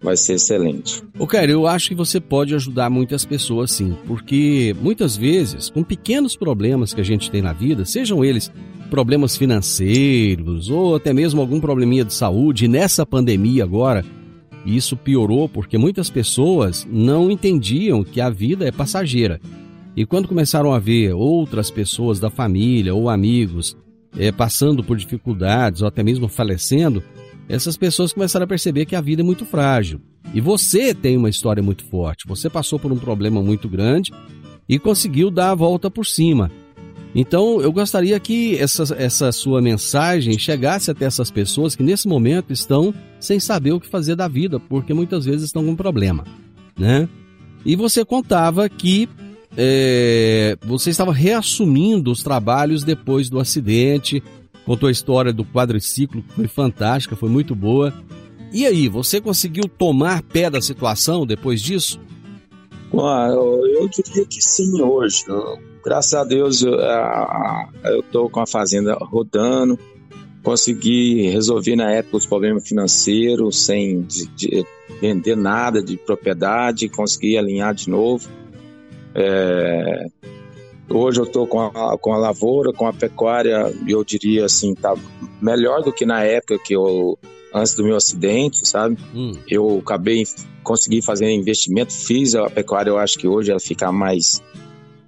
vai 0.00 0.16
ser 0.16 0.34
excelente. 0.34 1.02
Ô, 1.18 1.26
Cairo, 1.26 1.52
eu 1.52 1.66
acho 1.66 1.88
que 1.88 1.94
você 1.94 2.20
pode 2.20 2.54
ajudar 2.54 2.88
muitas 2.88 3.24
pessoas 3.24 3.70
sim, 3.70 3.96
porque 4.06 4.74
muitas 4.80 5.16
vezes, 5.16 5.70
com 5.70 5.82
pequenos 5.82 6.36
problemas 6.36 6.94
que 6.94 7.00
a 7.00 7.04
gente 7.04 7.30
tem 7.30 7.42
na 7.42 7.52
vida, 7.52 7.84
sejam 7.84 8.24
eles 8.24 8.50
problemas 8.90 9.36
financeiros 9.36 10.70
ou 10.70 10.96
até 10.96 11.12
mesmo 11.12 11.40
algum 11.40 11.60
probleminha 11.60 12.04
de 12.04 12.14
saúde, 12.14 12.64
e 12.64 12.68
nessa 12.68 13.04
pandemia 13.06 13.64
agora, 13.64 14.04
isso 14.64 14.96
piorou 14.96 15.48
porque 15.48 15.78
muitas 15.78 16.10
pessoas 16.10 16.86
não 16.90 17.30
entendiam 17.30 18.04
que 18.04 18.20
a 18.20 18.30
vida 18.30 18.66
é 18.66 18.72
passageira. 18.72 19.40
E 19.96 20.04
quando 20.06 20.28
começaram 20.28 20.72
a 20.72 20.78
ver 20.78 21.12
outras 21.12 21.70
pessoas 21.70 22.20
da 22.20 22.30
família 22.30 22.94
ou 22.94 23.08
amigos 23.08 23.76
é, 24.16 24.30
passando 24.30 24.82
por 24.84 24.96
dificuldades 24.96 25.82
ou 25.82 25.88
até 25.88 26.02
mesmo 26.02 26.28
falecendo, 26.28 27.02
essas 27.48 27.76
pessoas 27.76 28.12
começaram 28.12 28.44
a 28.44 28.48
perceber 28.48 28.84
que 28.84 28.94
a 28.94 29.00
vida 29.00 29.22
é 29.22 29.24
muito 29.24 29.44
frágil. 29.44 30.00
E 30.34 30.40
você 30.40 30.94
tem 30.94 31.16
uma 31.16 31.30
história 31.30 31.62
muito 31.62 31.82
forte. 31.84 32.26
Você 32.28 32.50
passou 32.50 32.78
por 32.78 32.92
um 32.92 32.98
problema 32.98 33.42
muito 33.42 33.68
grande 33.68 34.12
e 34.68 34.78
conseguiu 34.78 35.30
dar 35.30 35.52
a 35.52 35.54
volta 35.54 35.90
por 35.90 36.04
cima. 36.04 36.50
Então, 37.14 37.60
eu 37.60 37.72
gostaria 37.72 38.18
que 38.20 38.56
essa, 38.58 38.94
essa 38.96 39.32
sua 39.32 39.62
mensagem 39.62 40.38
chegasse 40.38 40.90
até 40.90 41.06
essas 41.06 41.30
pessoas 41.30 41.74
que 41.74 41.82
nesse 41.82 42.06
momento 42.06 42.52
estão 42.52 42.94
sem 43.18 43.40
saber 43.40 43.72
o 43.72 43.80
que 43.80 43.88
fazer 43.88 44.14
da 44.14 44.28
vida, 44.28 44.60
porque 44.60 44.92
muitas 44.92 45.24
vezes 45.24 45.44
estão 45.44 45.64
com 45.64 45.74
problema, 45.74 46.24
né? 46.78 47.08
E 47.64 47.74
você 47.74 48.04
contava 48.04 48.68
que 48.68 49.08
é, 49.56 50.56
você 50.62 50.90
estava 50.90 51.12
reassumindo 51.12 52.12
os 52.12 52.22
trabalhos 52.22 52.84
depois 52.84 53.28
do 53.28 53.40
acidente, 53.40 54.22
contou 54.64 54.88
a 54.88 54.92
história 54.92 55.32
do 55.32 55.44
quadriciclo, 55.44 56.22
que 56.22 56.34
foi 56.34 56.46
fantástica, 56.46 57.16
foi 57.16 57.28
muito 57.28 57.54
boa. 57.54 57.92
E 58.52 58.66
aí, 58.66 58.88
você 58.88 59.20
conseguiu 59.20 59.64
tomar 59.64 60.22
pé 60.22 60.48
da 60.48 60.60
situação 60.60 61.26
depois 61.26 61.60
disso? 61.60 61.98
Ah, 62.94 63.28
eu 63.30 63.88
diria 63.88 64.24
que 64.24 64.40
sim 64.40 64.80
hoje. 64.80 65.24
Graças 65.84 66.14
a 66.14 66.24
Deus 66.24 66.62
eu 66.62 68.00
estou 68.00 68.28
com 68.28 68.40
a 68.40 68.46
fazenda 68.46 68.94
rodando, 68.94 69.78
consegui 70.42 71.28
resolver 71.30 71.76
na 71.76 71.90
época 71.92 72.16
os 72.16 72.26
problemas 72.26 72.66
financeiros 72.66 73.64
sem 73.64 74.02
de, 74.02 74.26
de 74.28 74.66
vender 75.00 75.36
nada 75.36 75.82
de 75.82 75.96
propriedade, 75.96 76.88
consegui 76.88 77.36
alinhar 77.36 77.74
de 77.74 77.88
novo. 77.88 78.28
É, 79.14 80.06
Hoje 80.90 81.20
eu 81.20 81.24
estou 81.24 81.46
com 81.46 81.60
a, 81.60 81.98
com 81.98 82.14
a 82.14 82.16
lavoura, 82.16 82.72
com 82.72 82.86
a 82.86 82.92
pecuária, 82.94 83.70
eu 83.86 84.02
diria 84.02 84.46
assim, 84.46 84.74
tá 84.74 84.94
melhor 85.40 85.82
do 85.82 85.92
que 85.92 86.06
na 86.06 86.24
época 86.24 86.58
que 86.58 86.74
eu 86.74 87.18
antes 87.54 87.74
do 87.74 87.84
meu 87.84 87.96
acidente, 87.96 88.66
sabe? 88.66 88.98
Hum. 89.14 89.32
Eu 89.48 89.78
acabei 89.78 90.24
consegui 90.62 91.00
fazer 91.00 91.30
investimento, 91.30 91.92
fiz 91.92 92.34
a 92.34 92.50
pecuária, 92.50 92.90
eu 92.90 92.98
acho 92.98 93.18
que 93.18 93.26
hoje 93.26 93.50
ela 93.50 93.60
fica 93.60 93.90
mais 93.90 94.42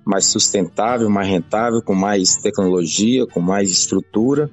mais 0.05 0.27
sustentável, 0.27 1.09
mais 1.11 1.29
rentável, 1.29 1.83
com 1.83 1.95
mais 1.95 2.37
tecnologia, 2.37 3.27
com 3.27 3.41
mais 3.41 3.71
estrutura. 3.71 4.51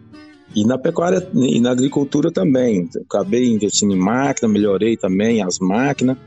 E 0.55 0.65
na 0.65 0.77
pecuária 0.77 1.25
e 1.33 1.59
na 1.59 1.71
agricultura 1.71 2.31
também. 2.31 2.89
Eu 2.93 3.01
acabei 3.09 3.47
investindo 3.47 3.93
em 3.93 3.97
máquina, 3.97 4.47
melhorei 4.47 4.97
também 4.97 5.41
as 5.41 5.57
máquinas. 5.59 6.17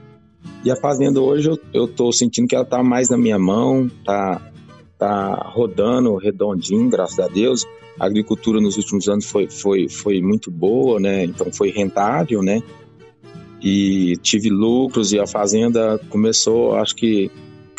E 0.65 0.71
a 0.71 0.77
fazenda 0.77 1.21
hoje 1.21 1.51
eu 1.73 1.85
estou 1.85 2.13
sentindo 2.13 2.49
que 2.49 2.55
ela 2.55 2.65
está 2.65 2.83
mais 2.83 3.11
na 3.11 3.17
minha 3.17 3.39
mão, 3.39 3.91
tá 4.05 4.41
tá 5.01 5.35
rodando 5.55 6.15
redondinho, 6.17 6.91
graças 6.91 7.19
a 7.19 7.27
Deus. 7.27 7.67
A 7.99 8.07
agricultura 8.07 8.61
nos 8.61 8.77
últimos 8.77 9.09
anos 9.09 9.25
foi, 9.25 9.49
foi, 9.49 9.89
foi 9.89 10.21
muito 10.21 10.51
boa, 10.51 11.01
né? 11.01 11.25
Então 11.25 11.51
foi 11.53 11.71
rentável, 11.71 12.43
né? 12.43 12.63
E 13.63 14.17
tive 14.23 14.49
lucros 14.49 15.13
e 15.13 15.19
a 15.19 15.27
fazenda 15.27 15.99
começou, 16.09 16.77
acho 16.77 16.95
que 16.95 17.31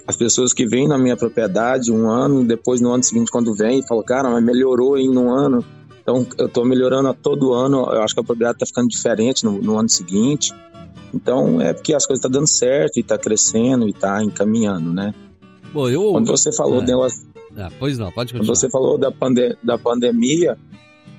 as 0.08 0.16
pessoas 0.16 0.54
que 0.54 0.66
vêm 0.66 0.88
na 0.88 0.98
minha 0.98 1.16
propriedade 1.16 1.92
um 1.92 2.10
ano, 2.10 2.44
depois 2.44 2.82
no 2.82 2.92
ano 2.92 3.04
seguinte 3.04 3.32
quando 3.32 3.54
vem, 3.54 3.86
falam, 3.88 4.04
cara, 4.04 4.30
mas 4.30 4.44
melhorou 4.44 4.98
em 4.98 5.10
um 5.16 5.32
ano. 5.32 5.64
Então 6.02 6.26
eu 6.38 6.48
estou 6.48 6.66
melhorando 6.66 7.08
a 7.10 7.14
todo 7.14 7.54
ano, 7.54 7.78
eu 7.92 8.02
acho 8.02 8.14
que 8.14 8.20
a 8.20 8.24
propriedade 8.24 8.58
está 8.58 8.66
ficando 8.66 8.90
diferente 8.90 9.46
no, 9.46 9.62
no, 9.62 9.78
ano 9.78 9.90
seguinte. 9.90 10.54
Então 11.14 11.62
é 11.62 11.74
porque 11.74 11.94
as 11.94 12.06
coisas 12.06 12.20
estão 12.20 12.32
tá 12.32 12.40
dando 12.40 12.48
certo 12.48 12.98
e 12.98 13.02
está 13.02 13.18
crescendo 13.18 13.88
e 13.88 13.92
está 13.92 14.24
encaminhando, 14.24 14.92
né? 14.92 15.14
Bom, 15.74 15.90
eu... 15.90 16.12
Quando 16.12 16.28
você 16.28 16.52
falou 16.52 16.82
é. 16.82 16.86
Ah, 17.58 17.70
pois 17.80 17.98
não, 17.98 18.12
pode 18.12 18.34
continuar. 18.34 18.46
Quando 18.46 18.56
você 18.56 18.70
falou 18.70 18.98
da, 18.98 19.12
pande 19.12 19.58
da 19.64 19.78
pandemia 19.78 20.58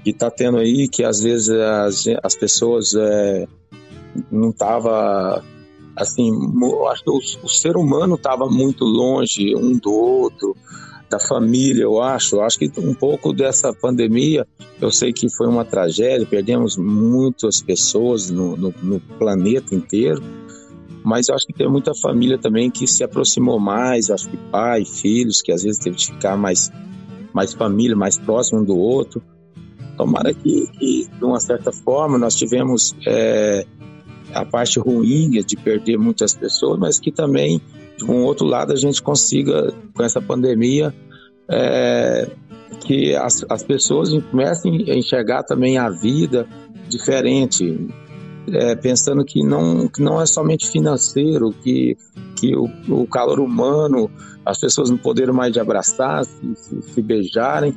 que 0.03 0.11
está 0.11 0.31
tendo 0.31 0.59
aí, 0.59 0.89
que 0.89 1.05
às 1.05 1.21
vezes 1.21 1.49
as, 1.49 2.05
as 2.23 2.35
pessoas 2.35 2.95
é, 2.95 3.47
não 4.31 4.53
tava 4.53 5.43
assim, 5.95 6.31
acho 6.91 7.05
que 7.05 7.11
o, 7.11 7.45
o 7.45 7.49
ser 7.49 7.77
humano 7.77 8.15
estava 8.15 8.47
muito 8.49 8.85
longe 8.85 9.55
um 9.55 9.79
do 9.79 9.93
outro, 9.93 10.57
da 11.13 11.21
família, 11.21 11.83
eu 11.83 12.01
acho. 12.01 12.37
Eu 12.37 12.43
acho 12.43 12.59
que 12.59 12.73
um 12.79 12.95
pouco 12.95 13.33
dessa 13.33 13.73
pandemia, 13.73 14.47
eu 14.81 14.91
sei 14.91 15.13
que 15.13 15.29
foi 15.31 15.47
uma 15.47 15.65
tragédia, 15.65 16.27
perdemos 16.27 16.77
muitas 16.77 17.61
pessoas 17.61 18.31
no, 18.31 18.57
no, 18.57 18.75
no 18.83 19.01
planeta 19.19 19.75
inteiro 19.75 20.23
mas 21.05 21.29
eu 21.29 21.35
acho 21.35 21.47
que 21.47 21.53
tem 21.53 21.69
muita 21.69 21.93
família 21.95 22.39
também 22.39 22.71
que 22.71 22.87
se 22.87 23.03
aproximou 23.03 23.59
mais, 23.59 24.11
acho 24.11 24.29
que 24.29 24.37
pai, 24.37 24.85
filhos, 24.85 25.43
que 25.43 25.53
às 25.53 25.63
vezes 25.63 25.79
teve 25.79 25.97
que 25.97 26.07
ficar 26.07 26.37
mais, 26.37 26.71
mais 27.33 27.53
família, 27.53 27.97
mais 27.97 28.19
próximo 28.19 28.61
um 28.61 28.65
do 28.65 28.77
outro. 28.77 29.23
Tomara 29.97 30.33
que, 30.33 30.67
que 30.79 31.09
de 31.09 31.25
uma 31.25 31.41
certa 31.41 31.73
forma, 31.73 32.19
nós 32.19 32.35
tivemos 32.35 32.95
é, 33.07 33.67
a 34.33 34.45
parte 34.45 34.79
ruim 34.79 35.31
de 35.31 35.57
perder 35.57 35.99
muitas 35.99 36.35
pessoas, 36.35 36.79
mas 36.79 37.01
que 37.01 37.11
também, 37.11 37.61
de 37.97 38.05
um 38.05 38.25
outro 38.25 38.47
lado, 38.47 38.73
a 38.73 38.77
gente 38.77 39.03
consiga, 39.03 39.73
com 39.95 40.03
essa 40.03 40.21
pandemia, 40.21 40.95
é, 41.49 42.31
que 42.81 43.15
as, 43.15 43.45
as 43.49 43.63
pessoas 43.63 44.11
comecem 44.31 44.91
a 44.91 44.95
enxergar 44.95 45.43
também 45.43 45.79
a 45.79 45.91
vida 45.91 46.47
diferente, 46.89 47.89
é, 48.49 48.75
pensando 48.75 49.25
que 49.25 49.43
não, 49.43 49.89
que 49.89 50.03
não 50.03 50.21
é 50.21 50.27
somente 50.27 50.69
financeiro, 50.69 51.53
que, 51.63 51.97
que 52.37 52.55
o, 52.57 52.69
o 52.89 53.07
calor 53.07 53.41
humano, 53.41 54.11
as 54.45 54.59
pessoas 54.59 54.91
não 54.91 54.97
poderam 54.97 55.35
mais 55.35 55.53
de 55.53 55.61
abraçar, 55.61 56.25
se, 56.25 56.55
se, 56.55 56.83
se 56.83 57.03
beijarem, 57.03 57.75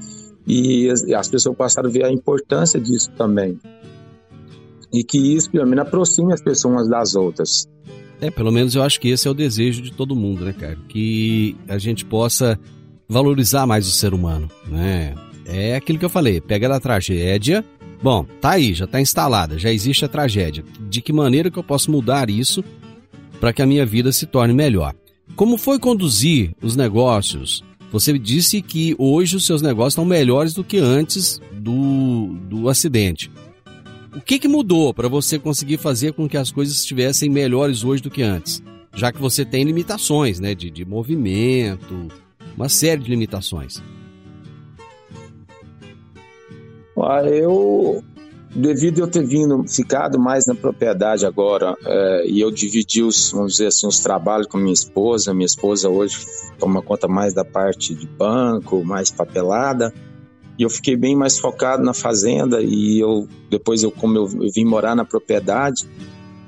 e 0.47 0.89
as, 0.89 1.03
as, 1.03 1.27
pessoas 1.27 1.55
passaram 1.55 1.89
a 1.89 1.91
ver 1.91 2.05
a 2.05 2.11
importância 2.11 2.79
disso 2.79 3.11
também. 3.17 3.59
E 4.93 5.03
que 5.03 5.17
isso, 5.35 5.49
pelo 5.51 5.67
menos, 5.67 5.85
aproxime 5.85 6.33
as 6.33 6.41
pessoas 6.41 6.73
umas 6.73 6.89
das 6.89 7.15
outras. 7.15 7.67
É, 8.21 8.31
pelo 8.31 8.51
menos 8.51 8.75
eu 8.75 8.83
acho 8.83 8.99
que 8.99 9.09
esse 9.09 9.27
é 9.27 9.31
o 9.31 9.33
desejo 9.33 9.81
de 9.81 9.91
todo 9.91 10.15
mundo, 10.15 10.45
né, 10.45 10.53
cara? 10.53 10.77
Que 10.87 11.55
a 11.67 11.77
gente 11.77 12.05
possa 12.05 12.57
valorizar 13.07 13.67
mais 13.67 13.87
o 13.87 13.91
ser 13.91 14.13
humano, 14.13 14.49
né? 14.67 15.13
É 15.45 15.75
aquilo 15.75 15.99
que 15.99 16.05
eu 16.05 16.09
falei, 16.09 16.41
pega 16.41 16.67
da 16.67 16.79
tragédia, 16.79 17.63
bom, 18.05 18.23
tá 18.39 18.51
aí, 18.51 18.71
já 18.75 18.85
tá 18.85 19.01
instalada, 19.01 19.57
já 19.57 19.73
existe 19.73 20.05
a 20.05 20.07
tragédia. 20.07 20.63
De 20.87 21.01
que 21.01 21.11
maneira 21.11 21.49
que 21.49 21.57
eu 21.57 21.63
posso 21.63 21.89
mudar 21.89 22.29
isso 22.29 22.63
para 23.39 23.51
que 23.51 23.63
a 23.63 23.65
minha 23.65 23.83
vida 23.83 24.11
se 24.11 24.27
torne 24.27 24.53
melhor? 24.53 24.93
Como 25.35 25.57
foi 25.57 25.79
conduzir 25.79 26.51
os 26.61 26.75
negócios? 26.75 27.63
Você 27.91 28.15
disse 28.19 28.61
que 28.61 28.95
hoje 28.99 29.35
os 29.35 29.47
seus 29.47 29.59
negócios 29.59 29.93
estão 29.93 30.05
melhores 30.05 30.53
do 30.53 30.63
que 30.63 30.77
antes 30.77 31.41
do, 31.51 32.37
do 32.47 32.69
acidente. 32.69 33.31
O 34.15 34.21
que, 34.21 34.37
que 34.37 34.47
mudou 34.47 34.93
para 34.93 35.07
você 35.07 35.39
conseguir 35.39 35.77
fazer 35.77 36.13
com 36.13 36.29
que 36.29 36.37
as 36.37 36.51
coisas 36.51 36.77
estivessem 36.77 37.27
melhores 37.27 37.83
hoje 37.83 38.03
do 38.03 38.11
que 38.11 38.21
antes? 38.21 38.61
Já 38.93 39.11
que 39.11 39.19
você 39.19 39.43
tem 39.43 39.63
limitações, 39.63 40.39
né? 40.39 40.53
De, 40.53 40.69
de 40.69 40.85
movimento, 40.85 42.07
uma 42.55 42.69
série 42.69 43.01
de 43.01 43.09
limitações. 43.09 43.81
Eu, 47.31 48.03
devido 48.55 48.99
eu 48.99 49.07
ter 49.07 49.25
vindo, 49.25 49.67
ficado 49.67 50.17
mais 50.17 50.45
na 50.45 50.55
propriedade 50.55 51.25
agora, 51.25 51.75
é, 51.85 52.25
e 52.27 52.39
eu 52.39 52.49
dividi 52.49 53.03
os, 53.03 53.31
vamos 53.31 53.53
dizer 53.53 53.67
assim, 53.67 53.85
os 53.85 53.99
trabalhos 53.99 54.47
com 54.47 54.57
minha 54.57 54.73
esposa, 54.73 55.33
minha 55.33 55.45
esposa 55.45 55.89
hoje 55.89 56.25
toma 56.57 56.81
conta 56.81 57.07
mais 57.07 57.33
da 57.33 57.43
parte 57.43 57.93
de 57.93 58.07
banco, 58.07 58.83
mais 58.83 59.11
papelada, 59.11 59.93
e 60.57 60.63
eu 60.63 60.69
fiquei 60.69 60.95
bem 60.95 61.15
mais 61.15 61.37
focado 61.37 61.83
na 61.83 61.93
fazenda, 61.93 62.61
e 62.61 62.99
eu, 62.99 63.27
depois 63.49 63.83
eu, 63.83 63.91
como 63.91 64.17
eu, 64.17 64.29
eu 64.41 64.51
vim 64.53 64.63
morar 64.63 64.95
na 64.95 65.03
propriedade, 65.03 65.85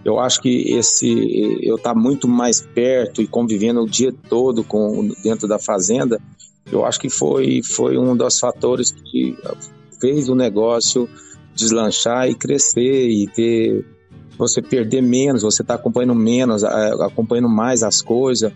eu 0.06 0.18
acho 0.22 0.42
que 0.42 0.72
esse 0.72 1.60
eu 1.62 1.76
estar 1.76 1.94
tá 1.94 2.00
muito 2.00 2.30
mais 2.30 2.62
perto 2.62 3.22
e 3.22 3.28
convivendo 3.28 3.82
o 3.82 3.90
dia 3.90 4.14
todo 4.30 4.64
com 4.64 5.12
dentro 5.22 5.50
da 5.50 5.60
fazenda, 5.60 6.22
eu 6.72 6.86
acho 6.86 6.98
que 6.98 7.10
foi 7.10 7.62
foi 7.62 7.98
um 7.98 8.16
dos 8.16 8.40
fatores 8.40 8.92
que 8.92 9.38
fez 10.00 10.30
o 10.30 10.36
negócio 10.36 11.10
deslanchar 11.54 12.30
e 12.30 12.36
crescer 12.36 13.10
e 13.10 13.28
ter 13.28 13.86
você 14.38 14.62
perder 14.62 15.02
menos, 15.02 15.42
você 15.42 15.64
está 15.64 15.74
acompanhando 15.74 16.14
menos, 16.14 16.64
acompanhando 16.64 17.50
mais 17.50 17.82
as 17.82 18.02
coisas. 18.02 18.52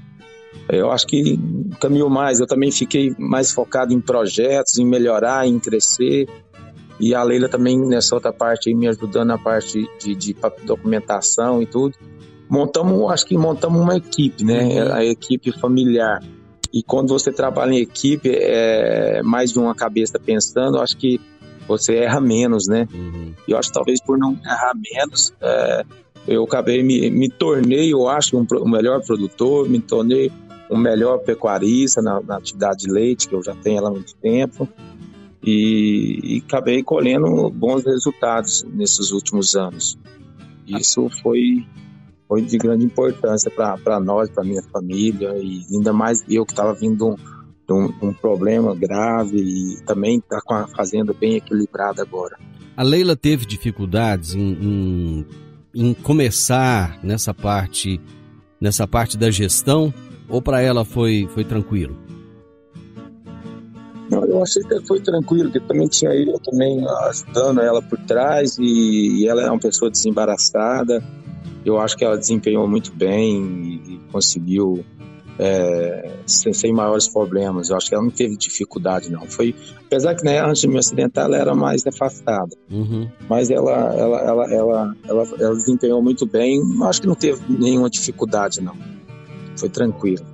Eu 0.70 0.92
acho 0.92 1.08
que 1.08 1.40
caminhou 1.80 2.10
mais. 2.10 2.40
Eu 2.40 2.46
também 2.46 2.72
fiquei 2.72 3.16
mais 3.18 3.52
focado 3.52 3.94
em 3.94 4.00
projetos, 4.00 4.78
em 4.78 4.86
melhorar, 4.86 5.48
em 5.48 5.60
crescer. 5.60 6.28
E 7.00 7.16
a 7.16 7.24
Leila 7.24 7.50
também 7.50 7.80
nessa 7.80 8.14
outra 8.14 8.32
parte 8.32 8.74
me 8.76 8.88
ajudando 8.88 9.30
na 9.30 9.38
parte 9.38 9.90
de, 10.00 10.14
de 10.16 10.36
documentação 10.64 11.62
e 11.62 11.66
tudo. 11.66 11.98
Montamos, 12.48 13.10
acho 13.12 13.26
que 13.26 13.38
montamos 13.38 13.82
uma 13.82 13.96
equipe, 13.96 14.44
né? 14.44 14.84
Uhum. 14.84 14.94
A 14.94 15.06
equipe 15.06 15.52
familiar. 15.58 16.22
E 16.72 16.84
quando 16.84 17.10
você 17.10 17.32
trabalha 17.32 17.74
em 17.74 17.80
equipe, 17.80 18.30
é 18.32 19.22
mais 19.24 19.52
de 19.52 19.60
uma 19.60 19.74
cabeça 19.74 20.20
pensando, 20.20 20.80
acho 20.80 20.96
que 20.96 21.20
você 21.72 21.96
erra 21.96 22.20
menos, 22.20 22.68
né? 22.68 22.86
Uhum. 22.94 23.34
E 23.48 23.52
eu 23.52 23.58
acho 23.58 23.70
que 23.70 23.74
talvez 23.74 24.02
por 24.02 24.18
não 24.18 24.34
errar 24.46 24.74
menos, 24.76 25.34
é, 25.40 25.86
eu 26.28 26.44
acabei 26.44 26.84
me, 26.84 27.10
me 27.10 27.30
tornei, 27.30 27.94
eu 27.94 28.10
acho, 28.10 28.38
um, 28.38 28.46
um, 28.58 28.70
melhor 28.70 29.02
produtor, 29.06 29.70
me 29.70 29.80
tornei 29.80 30.30
um 30.70 30.78
melhor 30.78 31.20
pecuarista 31.20 32.02
na, 32.02 32.22
na, 32.22 32.38
atividade 32.38 32.86
de 32.86 32.92
leite, 32.92 33.28
que 33.30 33.36
eu 33.36 33.42
já 33.42 33.56
tenho 33.56 33.78
ela 33.78 33.88
há 33.88 33.92
muito 33.92 34.14
tempo, 34.16 34.68
e, 35.42 36.20
e 36.24 36.44
acabei 36.46 36.84
colhendo 36.84 37.50
bons 37.50 37.86
resultados 37.86 38.66
nesses 38.74 39.12
últimos 39.12 39.56
anos. 39.56 39.98
Isso 40.68 41.10
foi, 41.24 41.66
foi 42.28 42.42
de 42.42 42.58
grande 42.58 42.86
importância 42.86 43.50
para 43.50 44.00
nós, 44.00 44.30
para 44.30 44.44
minha 44.44 44.62
família, 44.64 45.38
e 45.38 45.66
ainda 45.72 45.94
mais 45.94 46.22
eu 46.30 46.46
que 46.46 46.52
estava 46.52 46.74
vindo 46.74 47.08
um, 47.08 47.16
um 47.72 48.14
problema 48.14 48.76
grave 48.76 49.38
e 49.38 49.84
também 49.86 50.18
está 50.18 50.42
com 50.42 50.54
a 50.54 50.68
fazenda 50.68 51.14
bem 51.14 51.36
equilibrada 51.36 52.02
agora. 52.02 52.38
A 52.76 52.84
Leila 52.84 53.16
teve 53.16 53.46
dificuldades 53.46 54.34
em, 54.34 54.58
em, 54.62 55.26
em 55.74 55.94
começar 55.94 57.00
nessa 57.04 57.34
parte 57.34 58.00
nessa 58.60 58.88
parte 58.88 59.18
da 59.18 59.32
gestão 59.32 59.92
ou 60.30 60.42
para 60.42 60.62
ela 60.62 60.86
foi, 60.86 61.28
foi 61.34 61.44
tranquilo? 61.44 61.98
Não, 64.10 64.24
eu 64.26 64.44
achei 64.44 64.62
que 64.64 64.80
foi 64.82 65.00
tranquilo, 65.00 65.50
porque 65.50 65.66
também 65.68 65.88
tinha 65.88 66.14
eu 66.14 66.38
também 66.40 66.86
ajudando 67.08 67.62
ela 67.62 67.82
por 67.82 67.98
trás 68.00 68.58
e, 68.60 69.22
e 69.22 69.28
ela 69.28 69.42
é 69.42 69.50
uma 69.50 69.60
pessoa 69.60 69.90
desembaraçada. 69.90 71.04
Eu 71.66 71.80
acho 71.80 71.96
que 71.98 72.04
ela 72.04 72.18
desempenhou 72.18 72.68
muito 72.68 72.94
bem 72.94 73.42
e, 73.42 73.94
e 73.94 74.00
conseguiu 74.12 74.84
é, 75.40 76.18
sem, 76.26 76.54
sem, 76.54 76.74
maiores 76.74 77.08
problemas. 77.08 77.70
Eu 77.70 77.78
acho 77.78 77.90
que 77.90 77.96
ela 77.96 78.04
não 78.04 78.12
teve 78.12 78.38
dificuldade, 78.38 79.12
não. 79.12 79.26
Foi, 79.26 79.56
apesar 79.86 80.16
que 80.16 80.24
né, 80.24 80.40
antes 80.44 80.62
de 80.62 80.68
me 80.68 80.78
acidentar 80.78 81.26
ela 81.26 81.38
era 81.38 81.56
mais 81.56 81.86
afastada, 81.86 82.56
uhum. 82.70 83.10
mas 83.30 83.50
ela, 83.50 83.94
ela, 83.96 84.20
ela, 84.20 84.54
ela, 84.54 84.96
ela, 85.08 85.24
ela 85.40 85.56
desempenhou 85.56 86.02
muito 86.02 86.26
bem. 86.26 86.62
Acho 86.84 87.02
que 87.02 87.08
não 87.08 87.16
teve 87.16 87.42
nenhuma 87.50 87.90
dificuldade, 87.90 88.62
não. 88.62 88.76
Foi 89.56 89.70
tranquilo. 89.70 90.26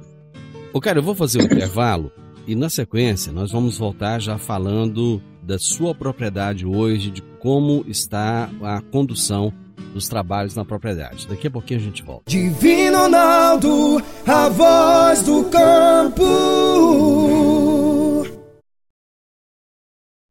Ô, 0.73 0.79
cara, 0.79 0.99
eu 0.99 1.03
vou 1.03 1.15
fazer 1.15 1.41
um 1.41 1.45
intervalo 1.45 2.11
e 2.45 2.55
na 2.55 2.69
sequência 2.69 3.31
nós 3.31 3.51
vamos 3.51 3.77
voltar 3.77 4.19
já 4.21 4.37
falando 4.37 5.21
da 5.43 5.57
sua 5.57 5.95
propriedade 5.95 6.65
hoje, 6.65 7.09
de 7.09 7.21
como 7.39 7.85
está 7.87 8.49
a 8.61 8.81
condução 8.81 9.53
dos 9.93 10.07
trabalhos 10.07 10.55
na 10.55 10.65
propriedade. 10.65 11.27
Daqui 11.27 11.47
a 11.47 11.51
pouquinho 11.51 11.79
a 11.79 11.83
gente 11.83 12.03
volta. 12.03 12.23
Divino 12.29 12.97
Ronaldo, 12.97 14.03
a 14.25 14.49
voz 14.49 15.21
do 15.23 15.45
campo. 15.45 16.23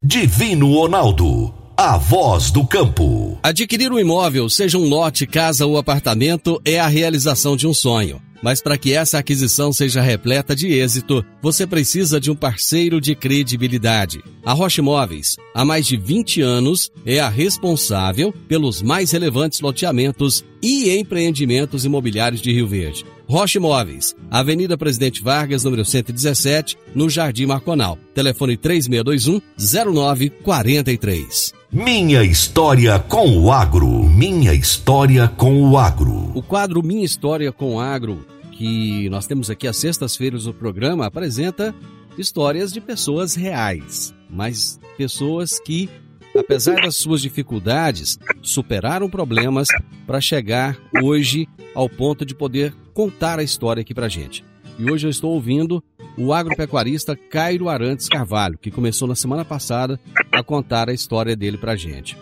Divino 0.03 0.73
Ronaldo, 0.73 1.53
a 1.77 1.99
voz 1.99 2.51
do 2.51 2.67
campo. 2.67 3.39
Adquirir 3.43 3.93
um 3.93 3.99
imóvel, 3.99 4.49
seja 4.49 4.79
um 4.79 4.89
lote, 4.89 5.27
casa 5.27 5.67
ou 5.67 5.77
apartamento, 5.77 6.59
é 6.65 6.81
a 6.81 6.87
realização 6.87 7.55
de 7.55 7.67
um 7.67 7.75
sonho. 7.75 8.19
Mas 8.43 8.63
para 8.63 8.79
que 8.79 8.95
essa 8.95 9.19
aquisição 9.19 9.75
seja 9.75 10.01
repleta 10.01 10.57
de 10.57 10.73
êxito, 10.73 11.23
você 11.43 11.67
precisa 11.67 12.19
de 12.19 12.31
um 12.31 12.35
parceiro 12.35 12.99
de 12.99 13.15
credibilidade. 13.15 14.25
A 14.45 14.55
Rocha 14.55 14.81
Imóveis, 14.81 15.37
há 15.55 15.67
mais 15.67 15.87
de 15.87 15.99
20 15.99 16.41
anos, 16.41 16.91
é 17.05 17.21
a 17.21 17.29
responsável 17.29 18.33
pelos 18.49 18.81
mais 18.81 19.11
relevantes 19.11 19.61
loteamentos 19.61 20.43
e 20.63 20.97
empreendimentos 20.97 21.85
imobiliários 21.85 22.41
de 22.41 22.51
Rio 22.53 22.67
Verde. 22.67 23.05
Rocha 23.29 23.59
Imóveis, 23.59 24.15
Avenida 24.31 24.79
Presidente 24.79 25.23
Vargas, 25.23 25.63
número 25.65 25.85
117, 25.85 26.79
no 26.95 27.11
Jardim 27.11 27.45
Marconal. 27.45 27.99
Telefone 28.15 28.57
3621-0943. 28.57 31.53
Minha 31.77 32.23
história 32.23 32.99
com 32.99 33.39
o 33.39 33.53
agro. 33.53 34.09
Minha 34.09 34.55
história 34.55 35.29
com 35.29 35.61
o 35.61 35.77
agro. 35.77 36.33
O 36.35 36.43
quadro 36.43 36.83
Minha 36.83 37.05
História 37.05 37.53
com 37.53 37.75
o 37.75 37.81
Agro, 37.81 38.25
que 38.51 39.11
nós 39.11 39.27
temos 39.27 39.51
aqui 39.51 39.69
às 39.69 39.77
sextas-feiras 39.77 40.45
do 40.45 40.55
programa, 40.55 41.05
apresenta 41.05 41.75
histórias 42.17 42.73
de 42.73 42.81
pessoas 42.81 43.35
reais, 43.35 44.15
mas 44.31 44.81
pessoas 44.97 45.61
que 45.61 45.91
apesar 46.35 46.81
das 46.81 46.97
suas 46.97 47.21
dificuldades, 47.21 48.19
superaram 48.41 49.11
problemas 49.11 49.69
para 50.07 50.19
chegar 50.19 50.79
hoje 51.03 51.47
ao 51.75 51.91
ponto 51.91 52.25
de 52.25 52.35
poder 52.35 52.75
contar 52.95 53.39
a 53.39 53.43
história 53.43 53.83
aqui 53.83 53.93
para 53.93 54.09
gente. 54.09 54.43
E 54.79 54.91
hoje 54.91 55.07
eu 55.07 55.11
estou 55.11 55.33
ouvindo 55.33 55.85
o 56.17 56.33
agropecuarista 56.33 57.15
Cairo 57.15 57.69
Arantes 57.69 58.09
Carvalho, 58.09 58.57
que 58.57 58.71
começou 58.71 59.07
na 59.07 59.15
semana 59.15 59.45
passada 59.45 60.01
a 60.39 60.43
contar 60.43 60.89
a 60.89 60.93
história 60.93 61.35
dele 61.35 61.57
para 61.57 61.77
gente. 61.77 62.17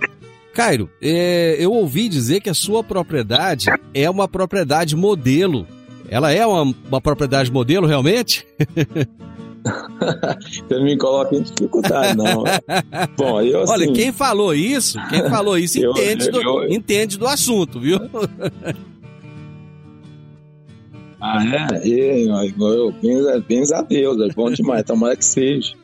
Cairo, 0.55 0.89
é, 1.03 1.57
eu 1.59 1.73
ouvi 1.73 2.09
dizer 2.09 2.41
que 2.41 2.49
a 2.49 2.55
sua 2.55 2.83
propriedade 2.85 3.67
é 3.93 4.09
uma 4.09 4.29
propriedade 4.29 4.95
modelo. 4.95 5.67
Ela 6.09 6.31
é 6.31 6.47
uma, 6.47 6.75
uma 6.89 7.01
propriedade 7.01 7.51
modelo 7.51 7.87
realmente? 7.87 8.47
Você 9.65 10.75
não 10.75 10.85
me 10.85 10.97
coloca 10.97 11.35
em 11.35 11.43
dificuldade, 11.43 12.17
não. 12.17 12.45
Bom, 13.17 13.41
eu, 13.41 13.63
assim, 13.63 13.73
Olha, 13.73 13.93
quem 13.93 14.13
falou 14.13 14.55
isso, 14.55 14.99
quem 15.09 15.29
falou 15.29 15.59
isso 15.59 15.81
eu, 15.81 15.91
entende, 15.91 16.31
do, 16.31 16.41
eu, 16.43 16.69
entende 16.69 17.19
do 17.19 17.27
assunto, 17.27 17.81
viu? 17.81 17.99
Ah, 21.19 21.43
é? 21.43 21.89
Eu, 21.89 22.93
bens 23.49 23.73
a 23.73 23.81
Deus, 23.81 24.21
é 24.21 24.35
bom 24.35 24.51
demais, 24.51 24.85
tomara 24.85 25.17
que 25.17 25.25
seja. 25.25 25.75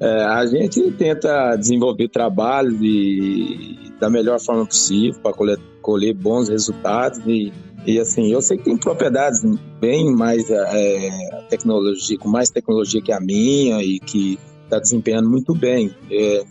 É, 0.00 0.24
a 0.24 0.46
gente 0.46 0.90
tenta 0.92 1.54
desenvolver 1.56 2.08
trabalho 2.08 2.76
de, 2.78 3.92
da 4.00 4.08
melhor 4.08 4.40
forma 4.40 4.64
possível 4.64 5.20
para 5.20 5.34
colher 5.82 6.14
bons 6.14 6.48
resultados 6.48 7.20
e, 7.26 7.52
e 7.86 7.98
assim, 7.98 8.32
eu 8.32 8.40
sei 8.40 8.56
que 8.56 8.64
tem 8.64 8.78
propriedades 8.78 9.42
bem 9.78 10.10
mais 10.14 10.48
é, 10.48 11.42
tecnologia, 11.50 12.16
com 12.18 12.28
mais 12.28 12.48
tecnologia 12.48 13.02
que 13.02 13.12
a 13.12 13.20
minha 13.20 13.82
e 13.82 14.00
que 14.00 14.38
está 14.64 14.78
desempenhando 14.78 15.28
muito 15.28 15.54
bem. 15.54 15.94
É, 16.10 16.44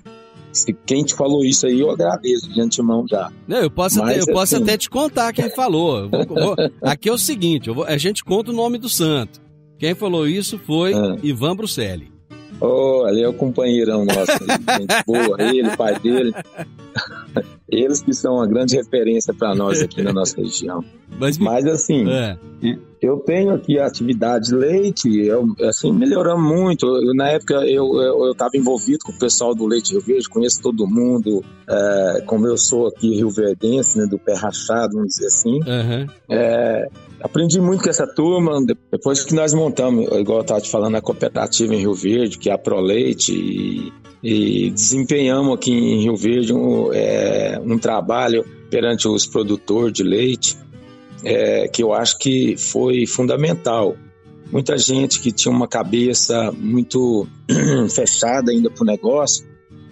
se 0.51 0.73
quem 0.85 1.03
te 1.03 1.15
falou 1.15 1.43
isso 1.43 1.65
aí, 1.65 1.79
eu 1.79 1.89
agradeço 1.89 2.51
de 2.51 2.61
antemão 2.61 3.05
já. 3.07 3.31
Não, 3.47 3.57
eu 3.57 3.71
posso, 3.71 3.99
Mas, 3.99 4.09
até, 4.09 4.21
eu 4.21 4.33
posso 4.33 4.55
assim, 4.55 4.63
até 4.63 4.77
te 4.77 4.89
contar 4.89 5.33
quem 5.33 5.49
falou. 5.49 6.09
Vou, 6.09 6.25
vou, 6.25 6.55
aqui 6.81 7.09
é 7.09 7.11
o 7.11 7.17
seguinte: 7.17 7.69
vou, 7.69 7.83
a 7.83 7.97
gente 7.97 8.23
conta 8.23 8.51
o 8.51 8.53
nome 8.53 8.77
do 8.77 8.89
santo. 8.89 9.41
Quem 9.77 9.95
falou 9.95 10.27
isso 10.27 10.59
foi 10.59 10.93
ah. 10.93 11.15
Ivan 11.23 11.55
Bruselli. 11.55 12.18
Oh, 12.61 13.05
ali 13.05 13.23
é 13.23 13.27
o 13.27 13.33
companheirão 13.33 14.05
nosso, 14.05 14.31
gente 14.77 15.03
boa, 15.05 15.41
ele, 15.41 15.75
pai 15.77 15.97
dele. 15.99 16.33
Eles 17.71 18.01
que 18.01 18.13
são 18.13 18.35
uma 18.35 18.47
grande 18.47 18.75
referência 18.75 19.33
para 19.33 19.53
nós 19.55 19.81
aqui 19.81 20.01
na 20.01 20.13
nossa 20.13 20.37
região. 20.41 20.83
Mas, 21.19 21.37
Mas 21.37 21.65
assim, 21.65 22.09
é. 22.09 22.37
eu 23.01 23.17
tenho 23.17 23.53
aqui 23.53 23.77
a 23.77 23.85
atividade 23.85 24.53
leite, 24.53 25.09
eu, 25.09 25.45
assim, 25.67 25.91
melhoramos 25.91 26.49
muito. 26.49 26.85
Eu, 26.85 27.13
na 27.13 27.29
época 27.29 27.55
eu 27.65 28.31
estava 28.31 28.51
envolvido 28.55 28.99
com 29.03 29.11
o 29.11 29.19
pessoal 29.19 29.53
do 29.53 29.65
Leite 29.65 29.91
Rio 29.91 30.01
Verde, 30.01 30.29
conheço 30.29 30.61
todo 30.61 30.87
mundo, 30.87 31.43
é, 31.67 32.23
como 32.25 32.47
eu 32.47 32.57
sou 32.57 32.87
aqui 32.87 33.15
Rio 33.15 33.29
Verdense, 33.29 33.97
né, 33.97 34.05
do 34.05 34.17
pé 34.17 34.33
rachado, 34.33 34.93
vamos 34.93 35.15
dizer 35.15 35.27
assim. 35.27 35.55
Uhum. 35.55 36.07
É, 36.29 36.87
aprendi 37.21 37.59
muito 37.59 37.83
com 37.83 37.89
essa 37.89 38.07
turma, 38.07 38.59
depois 38.91 39.23
que 39.23 39.33
nós 39.33 39.53
montamos, 39.53 40.05
igual 40.17 40.39
eu 40.39 40.41
estava 40.41 40.61
te 40.61 40.69
falando, 40.69 40.95
a 40.95 41.01
cooperativa 41.01 41.75
em 41.75 41.79
Rio 41.79 41.93
Verde, 41.93 42.37
que 42.37 42.49
é 42.49 42.53
a 42.53 42.57
ProLeite, 42.57 43.33
e 43.33 43.91
e 44.23 44.69
desempenhamos 44.69 45.53
aqui 45.53 45.71
em 45.71 46.01
Rio 46.01 46.15
Verde 46.15 46.53
um, 46.53 46.91
é, 46.93 47.59
um 47.63 47.77
trabalho 47.77 48.45
perante 48.69 49.07
os 49.07 49.25
produtores 49.25 49.93
de 49.93 50.03
leite 50.03 50.57
é, 51.23 51.67
que 51.67 51.83
eu 51.83 51.93
acho 51.93 52.17
que 52.17 52.55
foi 52.57 53.05
fundamental. 53.05 53.95
Muita 54.51 54.77
gente 54.77 55.19
que 55.19 55.31
tinha 55.31 55.51
uma 55.51 55.67
cabeça 55.67 56.51
muito 56.51 57.27
fechada 57.93 58.51
ainda 58.51 58.69
para 58.69 58.83
o 58.83 58.85
negócio, 58.85 59.47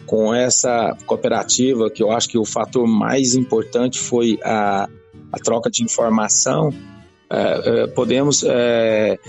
com 0.06 0.34
essa 0.34 0.98
cooperativa, 1.06 1.90
que 1.90 2.02
eu 2.02 2.12
acho 2.12 2.30
que 2.30 2.38
o 2.38 2.46
fator 2.46 2.88
mais 2.88 3.36
importante 3.36 4.00
foi 4.00 4.40
a, 4.44 4.90
a 5.32 5.40
troca 5.40 5.70
de 5.70 5.84
informação, 5.84 6.74
é, 7.30 7.84
é 7.84 7.88
podemos 7.88 8.44
é, 8.44 9.20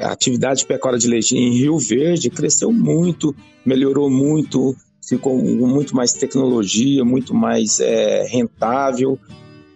a 0.00 0.12
atividade 0.12 0.60
de 0.60 0.66
pecuária 0.66 0.98
de 0.98 1.08
leite 1.08 1.36
em 1.36 1.52
Rio 1.52 1.78
Verde 1.78 2.30
cresceu 2.30 2.72
muito, 2.72 3.34
melhorou 3.64 4.10
muito, 4.10 4.74
ficou 5.06 5.36
muito 5.36 5.94
mais 5.94 6.12
tecnologia, 6.12 7.04
muito 7.04 7.34
mais 7.34 7.80
é, 7.80 8.24
rentável. 8.26 9.18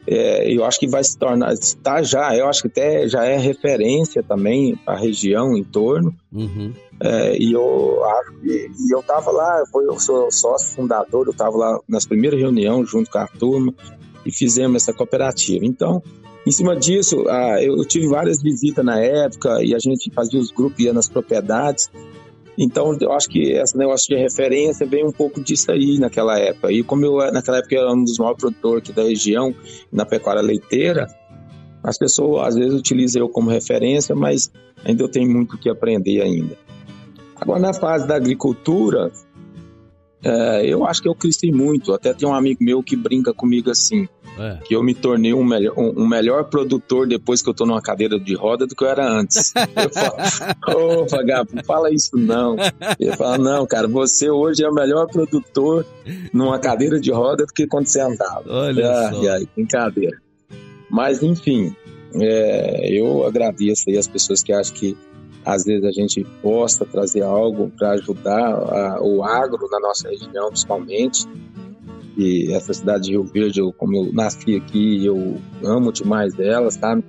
É, 0.06 0.50
eu 0.50 0.64
acho 0.64 0.80
que 0.80 0.88
vai 0.88 1.04
se 1.04 1.18
tornar, 1.18 1.52
está 1.52 2.02
já, 2.02 2.34
eu 2.34 2.48
acho 2.48 2.62
que 2.62 2.68
até 2.68 3.06
já 3.06 3.24
é 3.24 3.36
referência 3.36 4.22
também 4.22 4.74
para 4.74 4.94
a 4.94 4.98
região 4.98 5.54
em 5.54 5.62
torno. 5.62 6.14
Uhum. 6.32 6.72
É, 7.00 7.36
e 7.36 7.52
eu 7.52 8.02
e 8.42 8.92
eu 8.92 9.00
estava 9.00 9.30
lá, 9.30 9.62
eu 9.74 10.00
sou 10.00 10.32
sócio 10.32 10.74
fundador, 10.74 11.26
eu 11.26 11.32
estava 11.32 11.56
lá 11.56 11.78
nas 11.86 12.06
primeiras 12.06 12.40
reuniões 12.40 12.88
junto 12.90 13.10
com 13.10 13.18
a 13.18 13.26
turma 13.26 13.74
e 14.28 14.32
fizemos 14.32 14.82
essa 14.82 14.92
cooperativa. 14.92 15.64
Então, 15.64 16.02
em 16.46 16.50
cima 16.50 16.76
disso, 16.76 17.24
eu 17.60 17.82
tive 17.86 18.06
várias 18.06 18.42
visitas 18.42 18.84
na 18.84 19.00
época 19.00 19.64
e 19.64 19.74
a 19.74 19.78
gente 19.78 20.10
fazia 20.14 20.38
os 20.38 20.50
grupos, 20.50 20.84
ia 20.84 20.92
nas 20.92 21.08
propriedades. 21.08 21.90
Então, 22.56 22.94
eu 23.00 23.12
acho 23.12 23.28
que 23.28 23.52
esse 23.52 23.76
negócio 23.76 24.08
de 24.08 24.20
referência 24.20 24.86
vem 24.86 25.06
um 25.06 25.12
pouco 25.12 25.40
disso 25.40 25.70
aí 25.70 25.98
naquela 25.98 26.38
época. 26.38 26.70
E 26.70 26.82
como 26.82 27.06
eu, 27.06 27.32
naquela 27.32 27.58
época, 27.58 27.74
eu 27.74 27.82
era 27.82 27.92
um 27.92 28.04
dos 28.04 28.18
maiores 28.18 28.40
produtores 28.40 28.82
aqui 28.82 28.92
da 28.92 29.02
região, 29.02 29.54
na 29.90 30.04
pecuária 30.04 30.42
leiteira, 30.42 31.06
as 31.82 31.96
pessoas 31.96 32.48
às 32.48 32.54
vezes 32.56 32.78
utilizam 32.78 33.22
eu 33.22 33.28
como 33.28 33.48
referência, 33.48 34.14
mas 34.14 34.52
ainda 34.84 35.02
eu 35.02 35.08
tenho 35.08 35.30
muito 35.30 35.56
que 35.56 35.70
aprender 35.70 36.20
ainda. 36.20 36.56
Agora, 37.36 37.60
na 37.60 37.72
fase 37.72 38.06
da 38.06 38.16
agricultura, 38.16 39.10
é, 40.22 40.66
eu 40.66 40.84
acho 40.84 41.00
que 41.00 41.08
eu 41.08 41.14
cresci 41.14 41.52
muito. 41.52 41.92
Até 41.92 42.12
tem 42.12 42.28
um 42.28 42.34
amigo 42.34 42.62
meu 42.62 42.82
que 42.82 42.96
brinca 42.96 43.32
comigo 43.32 43.70
assim 43.70 44.08
é. 44.38 44.58
que 44.64 44.74
eu 44.74 44.82
me 44.82 44.94
tornei 44.94 45.34
um 45.34 45.44
melhor, 45.44 45.74
um, 45.76 46.02
um, 46.02 46.06
melhor 46.06 46.44
produtor 46.44 47.06
depois 47.06 47.42
que 47.42 47.48
eu 47.48 47.54
tô 47.54 47.66
numa 47.66 47.82
cadeira 47.82 48.18
de 48.18 48.34
roda 48.34 48.66
do 48.66 48.74
que 48.74 48.84
eu 48.84 48.88
era 48.88 49.06
antes. 49.08 49.52
Eu 49.54 49.90
falo, 49.90 51.02
ô, 51.02 51.08
Fagapo, 51.08 51.64
fala 51.64 51.92
isso 51.92 52.16
não. 52.16 52.56
Ele 52.98 53.16
fala, 53.16 53.38
não, 53.38 53.66
cara, 53.66 53.88
você 53.88 54.30
hoje 54.30 54.62
é 54.62 54.68
o 54.68 54.74
melhor 54.74 55.06
produtor 55.06 55.84
numa 56.32 56.58
cadeira 56.58 57.00
de 57.00 57.10
roda 57.10 57.44
do 57.44 57.52
que 57.52 57.66
quando 57.66 57.86
você 57.86 58.00
andava. 58.00 58.44
Olha 58.46 58.90
ah, 58.90 59.12
só. 59.12 59.30
Ai, 59.30 59.48
brincadeira. 59.54 60.18
Mas, 60.90 61.22
enfim, 61.22 61.74
é, 62.14 62.88
eu 62.90 63.26
agradeço 63.26 63.84
aí 63.88 63.96
as 63.96 64.08
pessoas 64.08 64.42
que 64.42 64.52
acham 64.52 64.74
que 64.74 64.96
às 65.44 65.64
vezes 65.64 65.84
a 65.84 65.90
gente 65.90 66.24
possa 66.42 66.84
trazer 66.84 67.22
algo 67.22 67.70
para 67.76 67.92
ajudar 67.92 68.52
a, 68.52 69.00
o 69.02 69.22
agro 69.22 69.66
na 69.70 69.80
nossa 69.80 70.08
região, 70.08 70.48
principalmente 70.48 71.26
que 72.14 72.52
essa 72.52 72.72
cidade 72.72 73.04
de 73.04 73.10
Rio 73.12 73.24
Verde, 73.24 73.60
eu, 73.60 73.72
como 73.72 73.96
eu 73.96 74.12
nasci 74.12 74.56
aqui, 74.56 75.04
eu 75.04 75.38
amo 75.64 75.92
demais 75.92 76.38
ela, 76.38 76.70
sabe? 76.70 77.04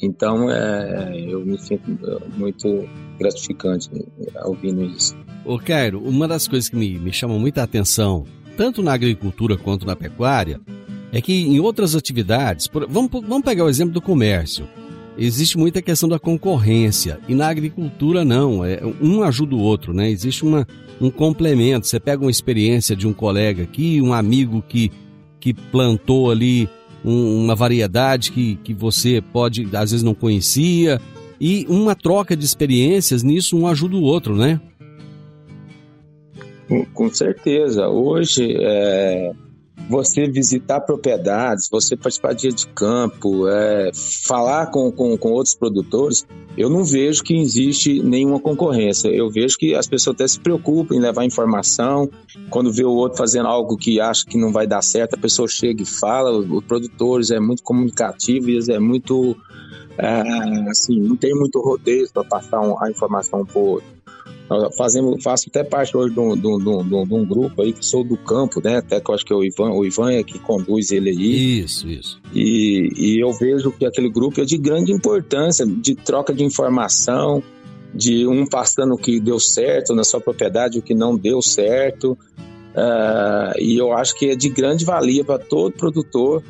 Então, 0.00 0.50
é, 0.50 1.24
eu 1.26 1.44
me 1.44 1.58
sinto 1.58 1.98
muito 2.36 2.88
gratificante 3.18 3.88
ouvindo 4.44 4.84
isso. 4.84 5.16
Ô, 5.44 5.58
Cairo, 5.58 6.02
uma 6.02 6.28
das 6.28 6.46
coisas 6.46 6.68
que 6.68 6.76
me, 6.76 6.98
me 6.98 7.12
chama 7.12 7.38
muita 7.38 7.62
atenção, 7.62 8.24
tanto 8.56 8.82
na 8.82 8.92
agricultura 8.92 9.56
quanto 9.56 9.86
na 9.86 9.96
pecuária, 9.96 10.60
é 11.12 11.20
que 11.20 11.32
em 11.32 11.60
outras 11.60 11.94
atividades, 11.94 12.66
por, 12.66 12.86
vamos, 12.88 13.10
vamos 13.10 13.42
pegar 13.42 13.64
o 13.64 13.68
exemplo 13.68 13.94
do 13.94 14.02
comércio, 14.02 14.68
existe 15.18 15.56
muita 15.56 15.82
questão 15.82 16.08
da 16.08 16.18
concorrência, 16.18 17.18
e 17.28 17.34
na 17.34 17.48
agricultura 17.48 18.24
não, 18.24 18.64
é, 18.64 18.80
um 19.00 19.22
ajuda 19.22 19.54
o 19.54 19.60
outro, 19.60 19.92
né? 19.92 20.10
Existe 20.10 20.44
uma, 20.44 20.66
um 21.00 21.10
complemento. 21.10 21.86
Você 21.86 21.98
pega 22.00 22.22
uma 22.22 22.30
experiência 22.30 22.94
de 22.94 23.06
um 23.06 23.12
colega 23.12 23.62
aqui, 23.62 24.00
um 24.00 24.12
amigo 24.12 24.62
que, 24.68 24.90
que 25.40 25.54
plantou 25.54 26.30
ali 26.30 26.68
um, 27.04 27.44
uma 27.44 27.54
variedade 27.54 28.32
que, 28.32 28.56
que 28.64 28.74
você 28.74 29.22
pode, 29.32 29.64
às 29.74 29.90
vezes, 29.90 30.02
não 30.02 30.14
conhecia, 30.14 31.00
e 31.40 31.66
uma 31.68 31.94
troca 31.94 32.36
de 32.36 32.44
experiências 32.44 33.22
nisso, 33.22 33.56
um 33.56 33.66
ajuda 33.66 33.96
o 33.96 34.02
outro, 34.02 34.34
né? 34.34 34.60
Com, 36.94 37.08
certeza. 37.10 37.88
Hoje, 37.88 38.56
é, 38.58 39.32
você 39.88 40.28
visitar 40.28 40.80
propriedades, 40.80 41.68
você 41.70 41.96
participar 41.96 42.32
de 42.32 42.42
dia 42.42 42.52
de 42.52 42.66
campo, 42.68 43.48
é, 43.48 43.90
falar 44.24 44.66
com, 44.66 44.90
com, 44.90 45.16
com, 45.16 45.30
outros 45.30 45.54
produtores, 45.54 46.26
eu 46.56 46.68
não 46.68 46.84
vejo 46.84 47.22
que 47.22 47.36
existe 47.36 48.02
nenhuma 48.02 48.40
concorrência. 48.40 49.08
Eu 49.08 49.30
vejo 49.30 49.56
que 49.56 49.74
as 49.74 49.86
pessoas 49.86 50.14
até 50.14 50.26
se 50.26 50.40
preocupam 50.40 50.94
em 50.94 51.00
levar 51.00 51.24
informação. 51.24 52.08
Quando 52.50 52.72
vê 52.72 52.84
o 52.84 52.90
outro 52.90 53.18
fazendo 53.18 53.46
algo 53.46 53.76
que 53.76 54.00
acha 54.00 54.24
que 54.26 54.38
não 54.38 54.52
vai 54.52 54.66
dar 54.66 54.82
certo, 54.82 55.14
a 55.14 55.18
pessoa 55.18 55.46
chega 55.46 55.82
e 55.82 55.86
fala. 55.86 56.30
Os 56.36 56.64
produtores 56.64 57.30
é 57.30 57.38
muito 57.38 57.62
comunicativo 57.62 58.50
e 58.50 58.58
é 58.70 58.78
muito. 58.78 59.36
É, 59.98 60.20
assim, 60.68 61.00
não 61.00 61.16
tem 61.16 61.34
muito 61.34 61.60
rodeio 61.60 62.08
para 62.12 62.24
passar 62.24 62.60
a 62.80 62.90
informação 62.90 63.44
para 63.46 63.58
o 63.58 63.66
outro. 63.66 63.95
Fazemos, 64.76 65.22
faço 65.22 65.46
até 65.48 65.64
parte 65.64 65.96
hoje 65.96 66.14
de 66.14 66.20
um, 66.20 66.36
de, 66.36 66.46
um, 66.46 66.58
de, 66.58 66.94
um, 66.94 67.04
de 67.04 67.14
um, 67.14 67.24
grupo 67.24 67.62
aí 67.62 67.72
que 67.72 67.84
sou 67.84 68.04
do 68.04 68.16
campo, 68.16 68.60
né? 68.62 68.76
Até 68.76 69.00
que 69.00 69.10
eu 69.10 69.14
acho 69.14 69.24
que 69.24 69.32
é 69.32 69.36
o 69.36 69.44
Ivan, 69.44 69.70
o 69.72 69.84
Ivan 69.84 70.12
é 70.12 70.22
que 70.22 70.38
conduz 70.38 70.92
ele 70.92 71.10
aí. 71.10 71.60
Isso, 71.60 71.88
isso. 71.88 72.20
E, 72.32 72.88
e 72.96 73.20
eu 73.20 73.32
vejo 73.32 73.72
que 73.72 73.84
aquele 73.84 74.08
grupo 74.08 74.40
é 74.40 74.44
de 74.44 74.56
grande 74.56 74.92
importância, 74.92 75.66
de 75.66 75.96
troca 75.96 76.32
de 76.32 76.44
informação, 76.44 77.42
de 77.92 78.26
um 78.26 78.46
passando 78.46 78.94
o 78.94 78.98
que 78.98 79.18
deu 79.18 79.40
certo 79.40 79.94
na 79.94 80.04
sua 80.04 80.20
propriedade, 80.20 80.78
o 80.78 80.82
que 80.82 80.94
não 80.94 81.16
deu 81.16 81.42
certo. 81.42 82.12
Uh, 82.12 83.58
e 83.58 83.76
eu 83.76 83.92
acho 83.92 84.14
que 84.14 84.30
é 84.30 84.36
de 84.36 84.48
grande 84.48 84.84
valia 84.84 85.24
para 85.24 85.38
todo 85.38 85.72
produtor. 85.72 86.42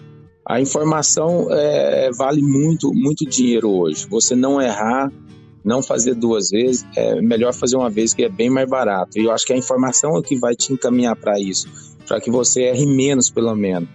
A 0.44 0.60
informação 0.60 1.48
é, 1.50 2.10
vale 2.12 2.42
muito, 2.42 2.92
muito 2.92 3.24
dinheiro 3.24 3.70
hoje. 3.70 4.06
Você 4.08 4.36
não 4.36 4.60
errar 4.60 5.10
não 5.66 5.82
fazer 5.82 6.14
duas 6.14 6.50
vezes, 6.50 6.86
é 6.96 7.20
melhor 7.20 7.52
fazer 7.52 7.76
uma 7.76 7.90
vez 7.90 8.14
que 8.14 8.22
é 8.22 8.28
bem 8.28 8.48
mais 8.48 8.70
barato. 8.70 9.18
E 9.18 9.24
eu 9.24 9.32
acho 9.32 9.44
que 9.44 9.52
a 9.52 9.56
informação 9.56 10.16
é 10.16 10.22
que 10.22 10.38
vai 10.38 10.54
te 10.54 10.72
encaminhar 10.72 11.16
para 11.16 11.40
isso, 11.40 11.68
para 12.06 12.20
que 12.20 12.30
você 12.30 12.62
erre 12.62 12.86
menos, 12.86 13.28
pelo 13.28 13.52
menos. 13.56 13.88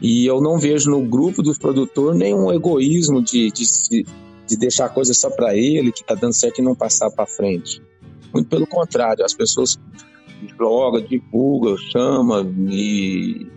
E 0.00 0.24
eu 0.24 0.40
não 0.40 0.56
vejo 0.56 0.88
no 0.88 1.02
grupo 1.02 1.42
dos 1.42 1.58
produtores 1.58 2.16
nenhum 2.16 2.52
egoísmo 2.52 3.20
de, 3.20 3.50
de, 3.50 4.04
de 4.46 4.56
deixar 4.56 4.86
a 4.86 4.88
coisa 4.88 5.12
só 5.12 5.28
para 5.28 5.56
ele, 5.56 5.90
que 5.90 6.02
está 6.02 6.14
dando 6.14 6.32
certo 6.32 6.60
e 6.60 6.62
não 6.62 6.76
passar 6.76 7.10
para 7.10 7.26
frente. 7.26 7.82
Muito 8.32 8.48
pelo 8.48 8.66
contrário, 8.66 9.24
as 9.24 9.34
pessoas 9.34 9.80
jogam, 10.56 11.00
divulgam, 11.00 11.76
chamam 11.76 12.54
e, 12.70 13.48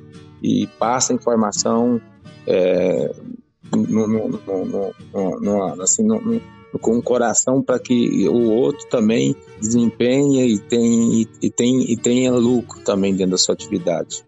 e 0.42 0.68
passam 0.80 1.16
informação 1.16 2.02
é, 2.48 3.14
no, 3.72 4.08
no, 4.08 4.28
no, 4.28 5.40
no, 5.40 5.82
assim, 5.82 6.04
no, 6.04 6.20
com 6.80 6.98
o 6.98 7.04
coração 7.04 7.62
para 7.62 7.80
que 7.80 8.28
o 8.28 8.50
outro 8.50 8.88
também 8.90 9.36
desempenhe 9.60 10.56
e 10.56 10.60
tenha, 10.60 11.26
e, 11.42 11.94
e 11.94 11.98
tenha 11.98 12.32
lucro 12.32 12.82
também 12.82 13.14
dentro 13.14 13.32
da 13.32 13.38
sua 13.38 13.54
atividade. 13.54 14.24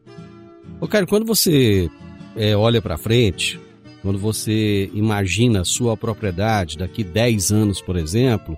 Ô, 0.79 0.87
Caio, 0.87 1.07
quando 1.07 1.25
você 1.25 1.89
é, 2.35 2.55
olha 2.55 2.81
para 2.81 2.97
frente, 2.97 3.59
quando 4.01 4.19
você 4.19 4.89
imagina 4.93 5.61
a 5.61 5.65
sua 5.65 5.97
propriedade 5.97 6.77
daqui 6.77 7.03
10 7.03 7.51
anos, 7.51 7.81
por 7.81 7.97
exemplo, 7.97 8.57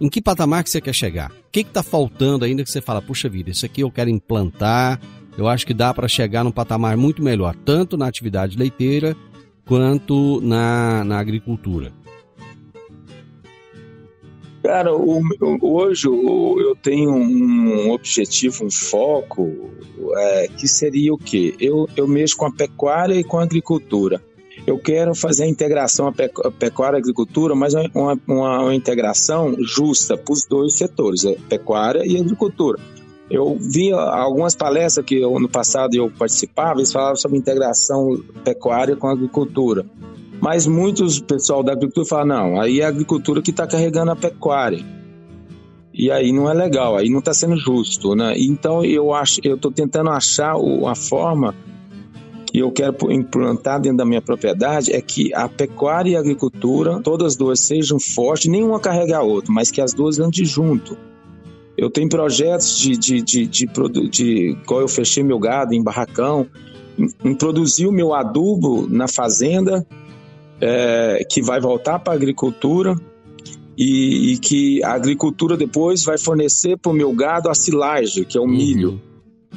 em 0.00 0.08
que 0.08 0.20
patamar 0.20 0.64
que 0.64 0.70
você 0.70 0.80
quer 0.80 0.94
chegar? 0.94 1.30
O 1.30 1.50
que 1.52 1.60
está 1.60 1.82
faltando 1.82 2.44
ainda 2.44 2.64
que 2.64 2.70
você 2.70 2.80
fala, 2.80 3.00
puxa 3.00 3.28
vida, 3.28 3.50
isso 3.50 3.64
aqui 3.64 3.82
eu 3.82 3.90
quero 3.90 4.10
implantar, 4.10 5.00
eu 5.38 5.46
acho 5.46 5.66
que 5.66 5.72
dá 5.72 5.94
para 5.94 6.08
chegar 6.08 6.42
num 6.42 6.50
patamar 6.50 6.96
muito 6.96 7.22
melhor, 7.22 7.54
tanto 7.64 7.96
na 7.96 8.06
atividade 8.06 8.58
leiteira 8.58 9.16
quanto 9.64 10.40
na, 10.40 11.04
na 11.04 11.18
agricultura? 11.18 11.92
Cara, 14.62 14.94
o, 14.94 15.20
hoje 15.60 16.06
eu 16.06 16.76
tenho 16.80 17.10
um 17.10 17.90
objetivo, 17.90 18.64
um 18.64 18.70
foco, 18.70 19.50
é, 20.16 20.48
que 20.48 20.68
seria 20.68 21.12
o 21.12 21.18
quê? 21.18 21.54
Eu, 21.58 21.88
eu 21.96 22.06
mexo 22.06 22.36
com 22.36 22.46
a 22.46 22.52
pecuária 22.52 23.14
e 23.14 23.24
com 23.24 23.38
a 23.38 23.42
agricultura. 23.42 24.22
Eu 24.64 24.78
quero 24.78 25.14
fazer 25.14 25.44
a 25.44 25.48
integração 25.48 26.06
a 26.06 26.12
pecuária 26.52 26.96
e 26.96 27.00
agricultura, 27.00 27.54
mas 27.54 27.74
uma, 27.74 28.20
uma, 28.26 28.60
uma 28.62 28.74
integração 28.74 29.56
justa 29.58 30.16
para 30.16 30.32
os 30.32 30.46
dois 30.46 30.74
setores, 30.74 31.24
a 31.26 31.32
pecuária 31.48 32.06
e 32.06 32.16
a 32.16 32.20
agricultura. 32.20 32.78
Eu 33.28 33.56
vi 33.58 33.92
algumas 33.92 34.54
palestras 34.54 35.04
que 35.04 35.16
eu, 35.16 35.40
no 35.40 35.48
passado 35.48 35.94
eu 35.94 36.10
participava, 36.10 36.78
eles 36.78 36.92
falavam 36.92 37.16
sobre 37.16 37.38
integração 37.38 38.22
pecuária 38.44 38.94
com 38.94 39.08
agricultura. 39.08 39.86
Mas 40.42 40.66
muitos 40.66 41.20
pessoal 41.20 41.62
da 41.62 41.70
agricultura 41.70 42.04
falam, 42.04 42.26
não, 42.26 42.60
aí 42.60 42.80
é 42.80 42.84
a 42.84 42.88
agricultura 42.88 43.40
que 43.40 43.52
está 43.52 43.64
carregando 43.64 44.10
a 44.10 44.16
pecuária. 44.16 44.84
E 45.94 46.10
aí 46.10 46.32
não 46.32 46.50
é 46.50 46.52
legal, 46.52 46.96
aí 46.96 47.08
não 47.08 47.20
está 47.20 47.32
sendo 47.32 47.56
justo, 47.56 48.16
né? 48.16 48.34
Então 48.36 48.84
eu 48.84 49.14
acho, 49.14 49.40
eu 49.44 49.54
estou 49.54 49.70
tentando 49.70 50.10
achar 50.10 50.56
a 50.56 50.94
forma 50.96 51.54
que 52.44 52.58
eu 52.58 52.72
quero 52.72 53.12
implantar 53.12 53.80
dentro 53.80 53.98
da 53.98 54.04
minha 54.04 54.20
propriedade 54.20 54.92
é 54.92 55.00
que 55.00 55.32
a 55.32 55.48
pecuária 55.48 56.10
e 56.10 56.16
a 56.16 56.18
agricultura, 56.18 57.00
todas 57.00 57.28
as 57.28 57.36
duas 57.36 57.60
sejam 57.60 58.00
fortes, 58.00 58.50
nenhuma 58.50 58.80
carrega 58.80 59.18
a 59.18 59.22
outra, 59.22 59.52
mas 59.52 59.70
que 59.70 59.80
as 59.80 59.94
duas 59.94 60.18
andem 60.18 60.44
junto. 60.44 60.98
Eu 61.78 61.88
tenho 61.88 62.08
projetos 62.08 62.76
de, 62.80 62.96
de, 62.96 63.22
de, 63.22 63.46
de, 63.46 63.66
de, 64.10 64.50
igual 64.60 64.80
eu 64.80 64.88
fechei 64.88 65.22
meu 65.22 65.38
gado 65.38 65.72
em 65.72 65.82
barracão, 65.82 66.48
em, 66.98 67.30
em 67.30 67.34
produzir 67.34 67.86
o 67.86 67.92
meu 67.92 68.12
adubo 68.12 68.88
na 68.88 69.06
fazenda, 69.06 69.86
é, 70.62 71.26
que 71.28 71.42
vai 71.42 71.60
voltar 71.60 71.98
para 71.98 72.12
a 72.12 72.16
agricultura 72.16 72.94
e, 73.76 74.34
e, 74.34 74.38
que 74.38 74.82
a 74.84 74.92
agricultura 74.92 75.56
depois 75.56 76.04
vai 76.04 76.16
fornecer 76.16 76.78
para 76.78 76.92
o 76.92 76.94
meu 76.94 77.12
gado 77.12 77.48
a 77.48 77.54
silagem, 77.54 78.22
que 78.24 78.38
é 78.38 78.40
o 78.40 78.44
uhum. 78.44 78.50
milho. 78.50 79.00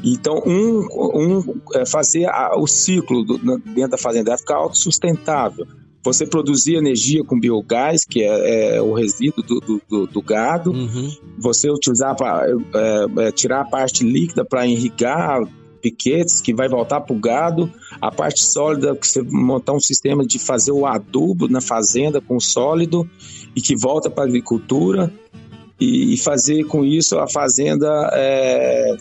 Então, 0.04 0.42
um, 0.46 0.88
um 1.14 1.62
é 1.76 1.86
fazer 1.86 2.26
a, 2.26 2.58
o 2.58 2.66
ciclo 2.66 3.24
do, 3.24 3.38
dentro 3.38 3.92
da 3.92 3.98
fazenda 3.98 4.38
ficar 4.38 4.56
autossustentável. 4.56 5.66
Você 6.04 6.26
produzir 6.26 6.76
energia 6.76 7.24
com 7.24 7.40
biogás, 7.40 8.04
que 8.06 8.24
é, 8.24 8.76
é 8.76 8.82
o 8.82 8.94
resíduo 8.94 9.44
do, 9.44 9.82
do, 9.88 10.08
do 10.08 10.22
gado. 10.22 10.72
Uhum. 10.72 11.12
Você 11.40 11.70
utilizar 11.70 12.16
para 12.16 12.48
é, 12.48 13.28
é, 13.28 13.32
tirar 13.32 13.62
a 13.62 13.66
parte 13.66 14.04
líquida 14.04 14.46
para 14.46 14.68
irrigar 14.68 15.42
piquetes 15.86 16.42
que 16.42 16.52
vai 16.52 16.68
voltar 16.68 17.02
para 17.02 17.16
o 17.16 17.20
gado, 17.20 17.72
a 18.02 18.10
parte 18.12 18.44
sólida 18.44 18.96
que 18.96 19.08
você 19.08 19.22
montar 19.22 19.74
um 19.74 19.80
sistema 19.80 20.26
de 20.26 20.40
fazer 20.40 20.72
o 20.72 20.88
adubo 20.88 21.48
na 21.48 21.62
fazenda 21.62 22.20
com 22.20 22.40
sólido 22.40 23.08
e 23.56 23.62
que 23.62 23.76
volta 23.76 24.10
para 24.10 24.24
a 24.24 24.28
agricultura. 24.28 25.14
E, 25.80 26.18
fazer 26.18 26.64
com 26.64 26.86
isso 26.86 27.20
a 27.20 27.28
fazenda 27.28 28.10
é, 28.14 28.96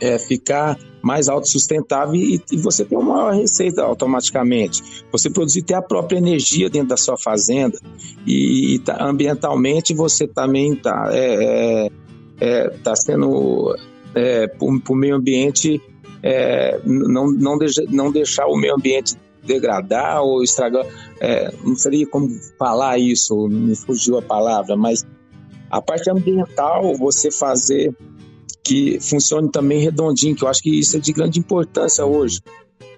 é, 0.00 0.18
ficar 0.18 0.76
mais 1.00 1.28
autossustentável 1.28 2.16
e, 2.16 2.42
e 2.50 2.56
você 2.56 2.84
ter 2.84 2.96
uma 2.96 3.14
maior 3.14 3.34
receita 3.34 3.82
automaticamente. 3.82 4.82
Você 5.12 5.30
produzir 5.30 5.62
ter 5.62 5.74
a 5.74 5.82
própria 5.82 6.18
energia 6.18 6.68
dentro 6.68 6.88
da 6.88 6.96
sua 6.96 7.16
fazenda. 7.16 7.78
E, 8.26 8.74
e 8.74 8.78
tá, 8.80 8.98
ambientalmente 9.00 9.94
você 9.94 10.26
também 10.26 10.72
está 10.72 11.08
é, 11.12 11.86
é, 11.86 11.90
é, 12.40 12.68
tá 12.82 12.96
sendo 12.96 13.76
é, 14.16 14.46
para 14.48 14.66
o 14.66 14.96
meio 14.96 15.14
ambiente, 15.14 15.80
é, 16.22 16.80
não, 16.84 17.30
não, 17.30 17.58
deixa, 17.58 17.84
não 17.90 18.10
deixar 18.10 18.46
o 18.46 18.56
meio 18.56 18.74
ambiente 18.74 19.14
degradar 19.44 20.22
ou 20.22 20.42
estragar. 20.42 20.86
É, 21.20 21.52
não 21.62 21.76
seria 21.76 22.06
como 22.06 22.28
falar 22.58 22.98
isso, 22.98 23.46
me 23.46 23.76
fugiu 23.76 24.16
a 24.16 24.22
palavra, 24.22 24.74
mas 24.74 25.04
a 25.70 25.82
parte 25.82 26.10
ambiental, 26.10 26.94
você 26.94 27.30
fazer 27.30 27.94
que 28.64 28.98
funcione 29.00 29.50
também 29.50 29.80
redondinho, 29.80 30.34
que 30.34 30.42
eu 30.42 30.48
acho 30.48 30.62
que 30.62 30.80
isso 30.80 30.96
é 30.96 31.00
de 31.00 31.12
grande 31.12 31.38
importância 31.38 32.04
hoje. 32.04 32.40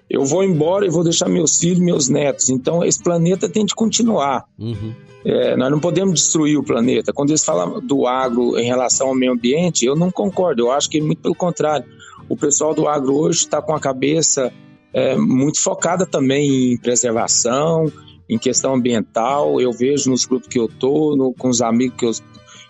Eu 0.09 0.25
vou 0.25 0.43
embora 0.43 0.85
e 0.85 0.89
vou 0.89 1.03
deixar 1.03 1.29
meus 1.29 1.59
filhos, 1.59 1.79
meus 1.79 2.09
netos. 2.09 2.49
Então, 2.49 2.83
esse 2.83 3.01
planeta 3.01 3.47
tem 3.47 3.65
de 3.65 3.75
continuar. 3.75 4.45
Uhum. 4.57 4.93
É, 5.23 5.55
nós 5.55 5.69
não 5.69 5.79
podemos 5.79 6.19
destruir 6.19 6.57
o 6.57 6.63
planeta. 6.63 7.13
Quando 7.13 7.29
eles 7.29 7.43
falam 7.43 7.79
do 7.79 8.07
agro 8.07 8.57
em 8.57 8.65
relação 8.65 9.09
ao 9.09 9.15
meio 9.15 9.33
ambiente, 9.33 9.85
eu 9.85 9.95
não 9.95 10.09
concordo. 10.09 10.63
Eu 10.63 10.71
acho 10.71 10.89
que 10.89 10.99
muito 11.01 11.21
pelo 11.21 11.35
contrário. 11.35 11.85
O 12.27 12.35
pessoal 12.35 12.73
do 12.73 12.87
agro 12.87 13.15
hoje 13.15 13.39
está 13.39 13.61
com 13.61 13.73
a 13.73 13.79
cabeça 13.79 14.51
é, 14.93 15.15
muito 15.15 15.61
focada 15.61 16.05
também 16.05 16.73
em 16.73 16.77
preservação, 16.77 17.91
em 18.27 18.37
questão 18.37 18.75
ambiental. 18.75 19.59
Eu 19.59 19.71
vejo 19.71 20.09
nos 20.09 20.25
grupos 20.25 20.47
que 20.47 20.59
eu 20.59 20.65
estou, 20.65 21.33
com 21.33 21.49
os 21.49 21.61
amigos 21.61 21.97
que 21.97 22.05
eu, 22.05 22.11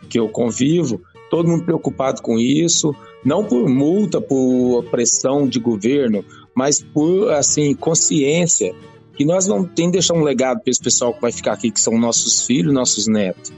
que 0.10 0.20
eu 0.20 0.30
convivo, 0.30 1.02
todo 1.30 1.48
mundo 1.48 1.66
preocupado 1.66 2.22
com 2.22 2.40
isso, 2.40 2.96
não 3.24 3.44
por 3.44 3.70
multa, 3.70 4.20
por 4.20 4.84
pressão 4.86 5.48
de 5.48 5.60
governo, 5.60 6.24
mas 6.56 6.82
por 6.82 7.32
assim 7.32 7.74
consciência 7.74 8.74
que 9.16 9.26
nós 9.26 9.48
vamos 9.48 9.72
ter 9.76 9.84
que 9.84 9.92
deixar 9.92 10.14
um 10.14 10.24
legado 10.24 10.62
para 10.62 10.72
esse 10.72 10.82
pessoal 10.82 11.14
que 11.14 11.22
vai 11.22 11.32
ficar 11.32 11.54
aqui, 11.54 11.72
que 11.72 11.82
são 11.82 11.98
nossos 11.98 12.46
filhos, 12.46 12.74
nossos 12.74 13.06
netos. 13.06 13.52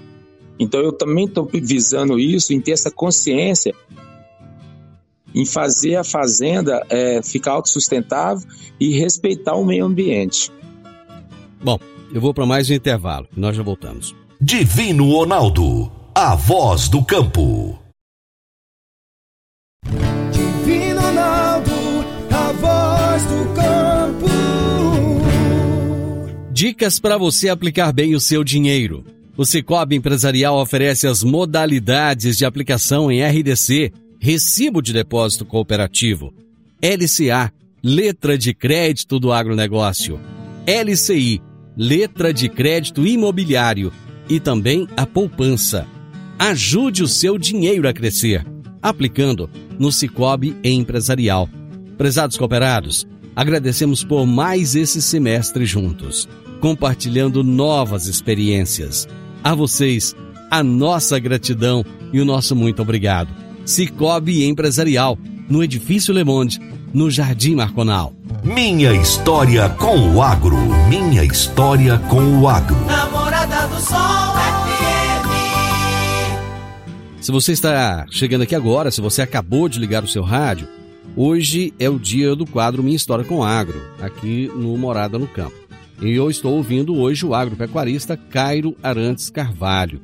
Então 0.59 0.79
eu 0.79 0.91
também 0.91 1.25
estou 1.25 1.45
visando 1.45 2.19
isso, 2.19 2.53
em 2.53 2.59
ter 2.59 2.71
essa 2.71 2.89
consciência, 2.89 3.73
em 5.33 5.45
fazer 5.45 5.95
a 5.95 6.03
fazenda 6.03 6.85
é, 6.89 7.21
ficar 7.23 7.53
autossustentável 7.53 8.47
e 8.79 8.97
respeitar 8.97 9.55
o 9.55 9.65
meio 9.65 9.85
ambiente. 9.85 10.51
Bom, 11.63 11.79
eu 12.13 12.19
vou 12.19 12.33
para 12.33 12.45
mais 12.45 12.69
um 12.69 12.73
intervalo 12.73 13.27
e 13.35 13.39
nós 13.39 13.55
já 13.55 13.63
voltamos. 13.63 14.15
Divino 14.39 15.11
Ronaldo, 15.11 15.91
a 16.13 16.35
voz 16.35 16.89
do 16.89 17.03
campo. 17.05 17.79
Dicas 26.61 26.99
para 26.99 27.17
você 27.17 27.49
aplicar 27.49 27.91
bem 27.91 28.13
o 28.13 28.19
seu 28.19 28.43
dinheiro. 28.43 29.03
O 29.35 29.43
Cicobi 29.43 29.95
Empresarial 29.95 30.61
oferece 30.61 31.07
as 31.07 31.23
modalidades 31.23 32.37
de 32.37 32.45
aplicação 32.45 33.11
em 33.11 33.23
RDC, 33.23 33.91
Recibo 34.19 34.79
de 34.79 34.93
Depósito 34.93 35.43
Cooperativo, 35.43 36.31
LCA, 36.79 37.51
Letra 37.83 38.37
de 38.37 38.53
Crédito 38.53 39.19
do 39.19 39.33
Agronegócio, 39.33 40.19
LCI, 40.67 41.41
Letra 41.75 42.31
de 42.31 42.47
Crédito 42.47 43.07
Imobiliário 43.07 43.91
e 44.29 44.39
também 44.39 44.87
a 44.95 45.07
poupança. 45.07 45.87
Ajude 46.37 47.01
o 47.01 47.07
seu 47.07 47.39
dinheiro 47.39 47.89
a 47.89 47.93
crescer, 47.93 48.45
aplicando 48.79 49.49
no 49.79 49.91
Cicobi 49.91 50.55
Empresarial. 50.63 51.49
Prezados 51.97 52.37
cooperados, 52.37 53.07
agradecemos 53.35 54.03
por 54.03 54.27
mais 54.27 54.75
esse 54.75 55.01
semestre 55.01 55.65
juntos 55.65 56.29
compartilhando 56.61 57.43
novas 57.43 58.05
experiências. 58.05 59.07
A 59.43 59.53
vocês, 59.55 60.15
a 60.49 60.63
nossa 60.63 61.17
gratidão 61.19 61.83
e 62.13 62.21
o 62.21 62.25
nosso 62.25 62.55
muito 62.55 62.81
obrigado. 62.81 63.33
Cicobi 63.65 64.45
Empresarial, 64.45 65.17
no 65.49 65.63
Edifício 65.63 66.13
Le 66.13 66.23
Monde, 66.23 66.59
no 66.93 67.09
Jardim 67.09 67.55
Marconal. 67.55 68.13
Minha 68.43 68.93
história 68.93 69.67
com 69.69 70.13
o 70.13 70.21
agro. 70.21 70.57
Minha 70.87 71.23
história 71.23 71.97
com 71.97 72.39
o 72.39 72.47
agro. 72.47 72.77
Namorada 72.85 73.67
do 73.67 73.81
Sol 73.81 73.97
FM. 74.35 75.31
Se 77.21 77.31
você 77.31 77.53
está 77.53 78.05
chegando 78.09 78.43
aqui 78.43 78.55
agora, 78.55 78.91
se 78.91 79.01
você 79.01 79.21
acabou 79.21 79.67
de 79.67 79.79
ligar 79.79 80.03
o 80.03 80.07
seu 80.07 80.23
rádio, 80.23 80.67
hoje 81.15 81.73
é 81.79 81.89
o 81.89 81.99
dia 81.99 82.35
do 82.35 82.45
quadro 82.45 82.83
Minha 82.83 82.95
História 82.95 83.25
com 83.25 83.37
o 83.37 83.43
Agro, 83.43 83.81
aqui 84.01 84.51
no 84.55 84.77
Morada 84.77 85.17
no 85.17 85.27
Campo. 85.27 85.60
E 86.01 86.15
eu 86.15 86.31
estou 86.31 86.55
ouvindo 86.55 86.95
hoje 86.95 87.23
o 87.23 87.35
agropecuarista 87.35 88.17
Cairo 88.17 88.75
Arantes 88.81 89.29
Carvalho. 89.29 90.01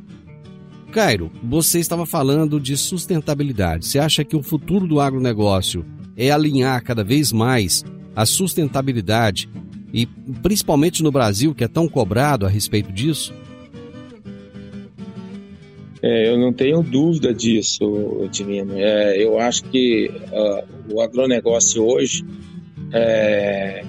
Cairo, 0.91 1.31
você 1.43 1.79
estava 1.79 2.05
falando 2.05 2.59
de 2.59 2.77
sustentabilidade. 2.77 3.87
Você 3.87 3.97
acha 3.97 4.23
que 4.23 4.35
o 4.35 4.43
futuro 4.43 4.87
do 4.87 4.99
agronegócio 4.99 5.83
é 6.15 6.29
alinhar 6.29 6.83
cada 6.83 7.03
vez 7.03 7.31
mais 7.31 7.83
a 8.15 8.27
sustentabilidade 8.27 9.49
e 9.91 10.05
principalmente 10.05 11.01
no 11.01 11.11
Brasil, 11.11 11.55
que 11.55 11.63
é 11.63 11.67
tão 11.67 11.87
cobrado 11.87 12.45
a 12.45 12.49
respeito 12.49 12.91
disso? 12.91 13.33
É, 16.03 16.31
eu 16.31 16.37
não 16.37 16.53
tenho 16.53 16.83
dúvida 16.83 17.33
disso, 17.33 18.27
Divino. 18.31 18.73
É, 18.75 19.17
eu 19.23 19.39
acho 19.39 19.63
que 19.63 20.11
uh, 20.11 20.93
o 20.93 21.01
agronegócio 21.01 21.83
hoje 21.83 22.23
é, 22.93 23.83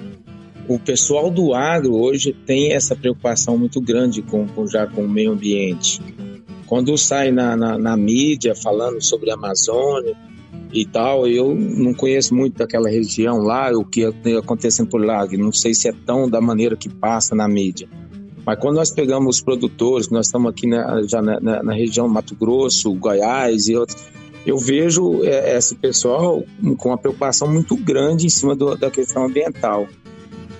o 0.69 0.79
pessoal 0.79 1.29
do 1.29 1.53
agro 1.53 1.95
hoje 1.95 2.31
tem 2.45 2.73
essa 2.73 2.95
preocupação 2.95 3.57
muito 3.57 3.81
grande 3.81 4.21
com, 4.21 4.47
com 4.47 4.67
já 4.67 4.85
com 4.87 5.03
o 5.03 5.09
meio 5.09 5.31
ambiente. 5.31 5.99
Quando 6.67 6.95
sai 6.97 7.31
na, 7.31 7.57
na, 7.57 7.77
na 7.77 7.97
mídia 7.97 8.53
falando 8.55 9.01
sobre 9.01 9.31
a 9.31 9.33
Amazônia, 9.33 10.15
e 10.71 10.85
tal. 10.85 11.27
Eu 11.27 11.55
não 11.55 11.93
conheço 11.93 12.33
muito 12.33 12.57
daquela 12.57 12.89
região 12.89 13.37
lá, 13.37 13.71
o 13.71 13.83
que 13.83 14.01
está 14.01 14.39
acontecendo 14.39 14.89
por 14.89 15.03
lá, 15.03 15.25
não 15.25 15.51
sei 15.51 15.73
se 15.73 15.87
é 15.87 15.93
tão 16.05 16.29
da 16.29 16.39
maneira 16.39 16.75
que 16.75 16.89
passa 16.89 17.35
na 17.35 17.47
mídia. 17.47 17.87
Mas 18.45 18.59
quando 18.59 18.75
nós 18.75 18.89
pegamos 18.89 19.37
os 19.37 19.41
produtores, 19.41 20.09
nós 20.09 20.27
estamos 20.27 20.49
aqui 20.49 20.67
na, 20.67 21.01
já 21.03 21.21
na, 21.21 21.39
na, 21.39 21.63
na 21.63 21.73
região 21.73 22.07
Mato 22.07 22.35
Grosso, 22.35 22.93
Goiás 22.93 23.67
e 23.67 23.75
outros, 23.75 23.97
eu 24.45 24.57
vejo 24.57 25.23
é, 25.23 25.57
esse 25.57 25.75
pessoal 25.75 26.43
com 26.77 26.89
uma 26.89 26.97
preocupação 26.97 27.47
muito 27.47 27.75
grande 27.75 28.25
em 28.25 28.29
cima 28.29 28.55
do, 28.55 28.75
da 28.75 28.89
questão 28.89 29.25
ambiental, 29.25 29.87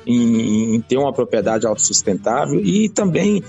em, 0.09 0.75
em 0.75 0.81
ter 0.81 0.97
uma 0.97 1.13
propriedade 1.13 1.67
autossustentável 1.67 2.59
e 2.59 2.89
também 2.89 3.43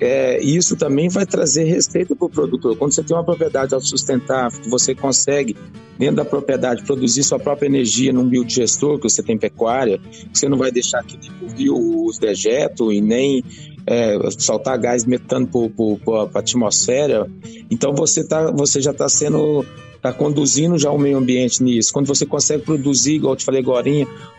é, 0.00 0.40
isso 0.40 0.76
também 0.76 1.08
vai 1.08 1.26
trazer 1.26 1.64
receita 1.64 2.14
para 2.14 2.26
o 2.26 2.30
produtor. 2.30 2.76
Quando 2.76 2.92
você 2.92 3.02
tem 3.02 3.16
uma 3.16 3.24
propriedade 3.24 3.74
autossustentável, 3.74 4.60
que 4.60 4.70
você 4.70 4.94
consegue, 4.94 5.56
dentro 5.98 6.16
da 6.16 6.24
propriedade, 6.24 6.84
produzir 6.84 7.24
sua 7.24 7.38
própria 7.38 7.66
energia 7.66 8.12
num 8.12 8.24
biodigestor, 8.24 8.98
que 8.98 9.08
você 9.08 9.22
tem 9.22 9.36
pecuária, 9.36 9.98
que 9.98 10.38
você 10.38 10.48
não 10.48 10.56
vai 10.56 10.70
deixar 10.70 11.02
que 11.02 11.18
rio 11.56 12.06
os 12.06 12.16
dejetos 12.16 12.94
e 12.94 13.00
nem 13.00 13.42
é, 13.86 14.16
soltar 14.38 14.78
gás 14.78 15.04
metano 15.04 15.48
para 15.48 16.38
a 16.38 16.38
atmosfera. 16.38 17.28
Então 17.68 17.92
você, 17.92 18.24
tá, 18.24 18.52
você 18.52 18.80
já 18.80 18.92
está 18.92 19.08
sendo 19.08 19.64
está 19.98 20.12
conduzindo 20.12 20.78
já 20.78 20.90
o 20.90 20.98
meio 20.98 21.18
ambiente 21.18 21.62
nisso. 21.62 21.92
Quando 21.92 22.06
você 22.06 22.24
consegue 22.24 22.64
produzir, 22.64 23.16
igual 23.16 23.34
eu 23.34 23.36
te 23.36 23.44
falei 23.44 23.60
agora, 23.60 23.88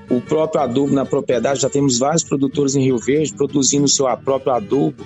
o 0.09 0.19
próprio 0.21 0.61
adubo 0.61 0.93
na 0.93 1.05
propriedade, 1.05 1.61
já 1.61 1.69
temos 1.69 1.99
vários 1.99 2.23
produtores 2.23 2.75
em 2.75 2.83
Rio 2.83 2.97
Verde 2.97 3.33
produzindo 3.33 3.85
o 3.85 3.89
seu 3.89 4.05
próprio 4.17 4.53
adubo 4.53 5.05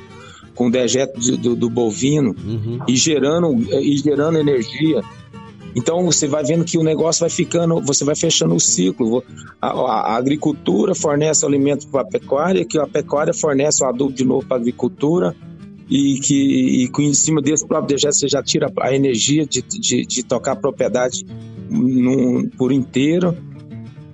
com 0.55 0.67
o 0.67 0.71
dejeto 0.71 1.19
de, 1.19 1.35
do, 1.35 1.55
do, 1.55 1.69
bovino 1.69 2.35
uhum. 2.45 2.79
e, 2.87 2.95
gerando, 2.95 3.55
e 3.79 3.97
gerando 3.97 4.37
energia. 4.37 5.01
Então 5.75 6.05
você 6.05 6.27
vai 6.27 6.43
vendo 6.43 6.63
que 6.63 6.77
o 6.77 6.83
negócio 6.83 7.21
vai 7.21 7.29
ficando, 7.31 7.81
você 7.81 8.05
vai 8.05 8.15
fechando 8.15 8.53
o 8.53 8.59
ciclo. 8.59 9.23
A, 9.59 9.69
a, 9.69 10.13
a 10.13 10.15
agricultura 10.15 10.93
fornece 10.93 11.43
alimento 11.43 11.87
para 11.87 12.01
a 12.01 12.05
pecuária, 12.05 12.63
que 12.63 12.77
a 12.77 12.85
pecuária 12.85 13.33
fornece 13.33 13.83
o 13.83 13.87
adubo 13.87 14.13
de 14.13 14.23
novo 14.23 14.45
para 14.45 14.57
a 14.57 14.59
agricultura, 14.59 15.35
e 15.89 16.19
que 16.19 16.89
e 16.97 17.03
em 17.03 17.13
cima 17.13 17.41
desse 17.41 17.67
próprio 17.67 17.95
dejeto 17.95 18.15
você 18.15 18.27
já 18.27 18.41
tira 18.41 18.71
a 18.79 18.93
energia 18.93 19.45
de, 19.45 19.61
de, 19.61 20.05
de 20.05 20.23
tocar 20.23 20.53
a 20.53 20.55
propriedade 20.55 21.25
num, 21.69 22.49
por 22.49 22.71
inteiro. 22.71 23.35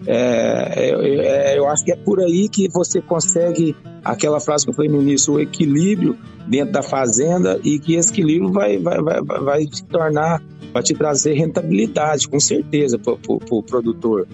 É, 0.08 0.74
é, 0.76 1.54
é, 1.54 1.60
eu 1.60 1.68
acho 1.68 1.84
que 1.84 1.92
é 1.92 1.96
por 1.96 2.20
aí 2.20 2.48
que 2.50 2.68
você 2.70 3.02
consegue 3.02 3.76
aquela 4.04 4.40
frase 4.40 4.66
que 4.66 4.72
eu 4.72 4.74
falei 4.74 4.90
no 4.90 5.02
início, 5.02 5.34
o 5.34 5.40
equilíbrio 5.40 6.18
dentro 6.48 6.72
da 6.72 6.82
fazenda 6.82 7.60
e 7.64 7.78
que 7.78 7.96
esse 7.96 8.12
equilíbrio 8.12 8.52
vai, 8.52 8.78
vai, 8.78 9.02
vai, 9.02 9.22
vai 9.22 9.66
te 9.66 9.84
tornar, 9.84 10.42
vai 10.74 10.82
te 10.82 10.94
trazer 10.94 11.34
rentabilidade, 11.34 12.28
com 12.28 12.40
certeza, 12.40 12.98
para 12.98 13.14
o 13.14 13.40
pro 13.40 13.62
produtor. 13.62 14.28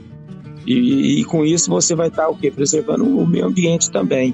E, 0.66 1.20
e, 1.20 1.26
com 1.26 1.46
isso 1.46 1.70
você 1.70 1.94
vai 1.96 2.08
estar 2.08 2.28
o 2.28 2.36
quê? 2.36 2.50
Preservando 2.50 3.06
o 3.06 3.28
meio 3.28 3.46
ambiente 3.46 3.92
também. 3.92 4.34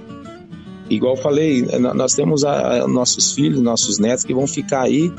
Igual 0.92 1.16
eu 1.16 1.22
falei, 1.22 1.66
nós 1.96 2.14
temos 2.14 2.44
a, 2.44 2.84
a, 2.84 2.88
nossos 2.88 3.32
filhos, 3.32 3.62
nossos 3.62 3.98
netos 3.98 4.26
que 4.26 4.34
vão 4.34 4.46
ficar 4.46 4.82
aí 4.82 5.10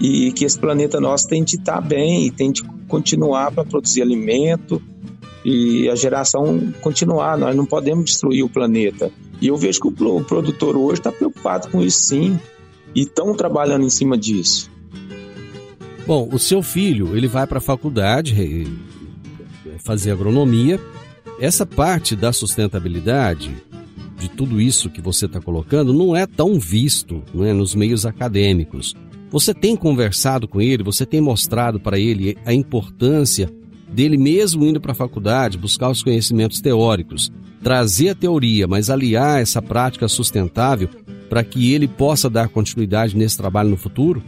e 0.00 0.32
que 0.32 0.44
esse 0.44 0.58
planeta 0.58 1.00
nosso 1.00 1.28
tem 1.28 1.44
de 1.44 1.54
estar 1.54 1.80
bem 1.80 2.26
e 2.26 2.32
tem 2.32 2.50
de 2.50 2.64
continuar 2.88 3.52
para 3.52 3.64
produzir 3.64 4.02
alimento 4.02 4.82
e 5.44 5.88
a 5.88 5.94
geração 5.94 6.72
continuar. 6.80 7.38
Nós 7.38 7.54
não 7.54 7.64
podemos 7.64 8.06
destruir 8.06 8.42
o 8.42 8.48
planeta. 8.48 9.12
E 9.40 9.46
eu 9.46 9.56
vejo 9.56 9.80
que 9.80 9.86
o 9.86 10.24
produtor 10.24 10.76
hoje 10.76 11.00
está 11.00 11.12
preocupado 11.12 11.68
com 11.68 11.80
isso 11.80 12.08
sim 12.08 12.36
e 12.92 13.02
estão 13.02 13.32
trabalhando 13.32 13.84
em 13.84 13.90
cima 13.90 14.18
disso. 14.18 14.68
Bom, 16.08 16.28
o 16.32 16.40
seu 16.40 16.60
filho 16.60 17.16
ele 17.16 17.28
vai 17.28 17.46
para 17.46 17.58
a 17.58 17.62
faculdade 17.62 18.66
fazer 19.84 20.10
agronomia. 20.10 20.80
Essa 21.38 21.64
parte 21.64 22.16
da 22.16 22.32
sustentabilidade, 22.32 23.54
de 24.20 24.28
tudo 24.28 24.60
isso 24.60 24.90
que 24.90 25.00
você 25.00 25.24
está 25.24 25.40
colocando, 25.40 25.94
não 25.94 26.14
é 26.14 26.26
tão 26.26 26.60
visto 26.60 27.22
não 27.32 27.44
é, 27.44 27.52
nos 27.54 27.74
meios 27.74 28.04
acadêmicos. 28.04 28.94
Você 29.30 29.54
tem 29.54 29.74
conversado 29.74 30.46
com 30.46 30.60
ele, 30.60 30.82
você 30.82 31.06
tem 31.06 31.20
mostrado 31.20 31.80
para 31.80 31.98
ele 31.98 32.36
a 32.44 32.52
importância 32.52 33.50
dele 33.90 34.18
mesmo 34.18 34.64
indo 34.66 34.80
para 34.80 34.92
a 34.92 34.94
faculdade, 34.94 35.56
buscar 35.56 35.88
os 35.88 36.02
conhecimentos 36.02 36.60
teóricos, 36.60 37.32
trazer 37.62 38.10
a 38.10 38.14
teoria, 38.14 38.68
mas 38.68 38.90
aliar 38.90 39.40
essa 39.40 39.62
prática 39.62 40.06
sustentável 40.06 40.88
para 41.28 41.42
que 41.42 41.72
ele 41.72 41.88
possa 41.88 42.28
dar 42.28 42.48
continuidade 42.48 43.16
nesse 43.16 43.36
trabalho 43.36 43.70
no 43.70 43.76
futuro? 43.76 44.22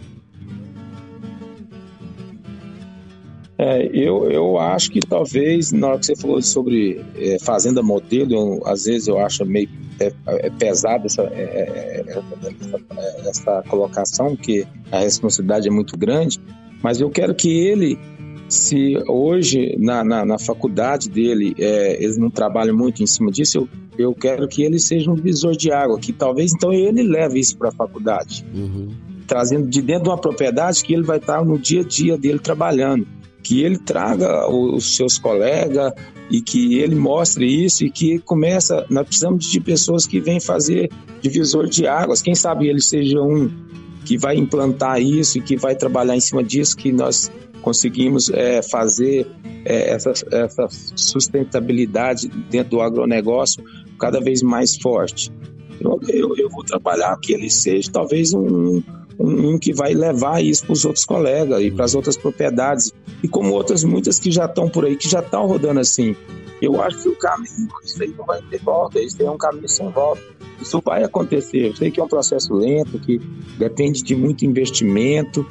É, 3.63 3.89
eu, 3.93 4.29
eu 4.29 4.59
acho 4.59 4.91
que 4.91 4.99
talvez, 4.99 5.71
na 5.71 5.87
hora 5.87 5.99
que 6.01 6.07
você 6.07 6.17
falou 6.17 6.43
sobre 6.43 7.01
é, 7.15 7.39
fazenda 7.39 7.81
modelo, 7.81 8.35
eu, 8.35 8.63
às 8.67 8.87
vezes 8.87 9.07
eu 9.07 9.21
acho 9.21 9.47
meio 9.47 9.69
é, 10.01 10.13
é 10.27 10.51
pesado 10.51 11.07
essa, 11.07 11.23
é, 11.23 12.03
é, 12.03 12.05
essa, 12.09 13.29
essa 13.29 13.63
colocação, 13.69 14.35
que 14.35 14.67
a 14.91 14.99
responsabilidade 14.99 15.69
é 15.69 15.71
muito 15.71 15.97
grande, 15.97 16.41
mas 16.83 17.01
eu 17.01 17.09
quero 17.09 17.37
que 17.37 17.49
ele 17.49 17.97
se 18.49 19.01
hoje 19.07 19.77
na, 19.79 20.03
na, 20.03 20.25
na 20.25 20.39
faculdade 20.41 21.09
dele 21.09 21.55
é, 21.57 22.03
eles 22.03 22.19
não 22.19 22.31
trabalham 22.31 22.77
muito 22.77 23.01
em 23.01 23.07
cima 23.07 23.31
disso, 23.31 23.59
eu, 23.59 23.69
eu 23.97 24.13
quero 24.13 24.49
que 24.49 24.65
ele 24.65 24.81
seja 24.81 25.09
um 25.09 25.15
visor 25.15 25.57
de 25.57 25.71
água, 25.71 26.01
que 26.01 26.13
talvez 26.13 26.53
então 26.53 26.73
ele 26.73 27.05
leve 27.05 27.39
isso 27.39 27.57
para 27.57 27.69
a 27.69 27.73
faculdade, 27.73 28.45
uhum. 28.53 28.89
trazendo 29.25 29.69
de 29.69 29.81
dentro 29.81 30.03
de 30.03 30.09
uma 30.09 30.19
propriedade 30.19 30.83
que 30.83 30.93
ele 30.93 31.05
vai 31.05 31.19
estar 31.19 31.45
no 31.45 31.57
dia 31.57 31.83
a 31.83 31.85
dia 31.85 32.19
dele 32.19 32.41
trabalhando, 32.41 33.07
que 33.43 33.63
ele 33.63 33.79
traga 33.79 34.49
os 34.49 34.97
seus 34.97 35.19
colegas 35.19 35.93
e 36.31 36.41
que 36.41 36.79
ele 36.79 36.95
mostre 36.95 37.47
isso 37.47 37.85
e 37.85 37.91
que 37.91 38.19
começa, 38.21 38.87
nós 38.89 39.07
precisamos 39.07 39.45
de 39.45 39.61
pessoas 39.61 40.07
que 40.07 40.21
vêm 40.21 40.41
fazer 40.41 40.91
divisor 41.21 41.67
de 41.67 41.87
águas, 41.87 42.23
quem 42.23 42.35
sabe 42.35 42.69
ele 42.69 42.81
seja 42.81 43.21
um 43.21 43.51
que 44.05 44.19
vai 44.19 44.37
implantar 44.37 45.01
isso 45.01 45.39
e 45.39 45.41
que 45.41 45.57
vai 45.57 45.77
trabalhar 45.77 46.17
em 46.17 46.21
cima 46.21 46.43
disso, 46.43 46.77
que 46.77 46.93
nós 46.93 47.31
conseguimos 47.63 48.29
é, 48.31 48.61
fazer 48.63 49.27
é, 49.65 49.91
essa, 49.91 50.13
essa 50.33 50.67
sustentabilidade 50.97 52.29
dentro 52.51 52.71
do 52.71 52.81
agronegócio 52.81 53.63
cada 53.99 54.21
vez 54.21 54.43
mais 54.43 54.77
forte. 54.77 55.31
Eu, 55.81 55.99
eu, 56.09 56.37
eu 56.37 56.51
vou 56.51 56.65
trabalhar 56.65 57.17
que 57.21 57.33
ele 57.33 57.51
seja 57.51 57.91
talvez 57.91 58.33
um, 58.35 58.83
um, 59.19 59.59
que 59.59 59.73
vai 59.73 59.95
levar 59.95 60.43
isso 60.43 60.65
para 60.65 60.73
os 60.73 60.85
outros 60.85 61.05
colegas 61.05 61.63
e 61.63 61.71
para 61.71 61.85
as 61.85 61.95
outras 61.95 62.17
propriedades, 62.17 62.93
e 63.23 63.29
como 63.29 63.53
outras 63.53 63.85
muitas 63.85 64.19
que 64.19 64.31
já 64.31 64.47
estão 64.47 64.69
por 64.69 64.85
aí, 64.85 64.97
que 64.97 65.09
já 65.09 65.21
estão 65.21 65.47
rodando 65.47 65.81
assim. 65.81 66.17
Eu 66.61 66.81
acho 66.81 67.03
que 67.03 67.09
o 67.09 67.19
caminho, 67.19 67.69
isso 67.85 68.01
aí 68.01 68.15
não 68.17 68.25
vai 68.25 68.41
ter 68.43 68.61
volta, 68.61 69.01
isso 69.01 69.17
aí 69.19 69.27
é 69.27 69.31
um 69.31 69.37
caminho 69.37 69.69
sem 69.69 69.89
volta. 69.91 70.23
Isso 70.61 70.81
vai 70.85 71.03
acontecer. 71.03 71.67
Eu 71.67 71.77
sei 71.77 71.91
que 71.91 71.99
é 71.99 72.05
um 72.05 72.09
processo 72.09 72.55
lento, 72.55 73.01
que 73.01 73.21
depende 73.59 74.01
de 74.03 74.15
muito 74.15 74.45
investimento, 74.45 75.45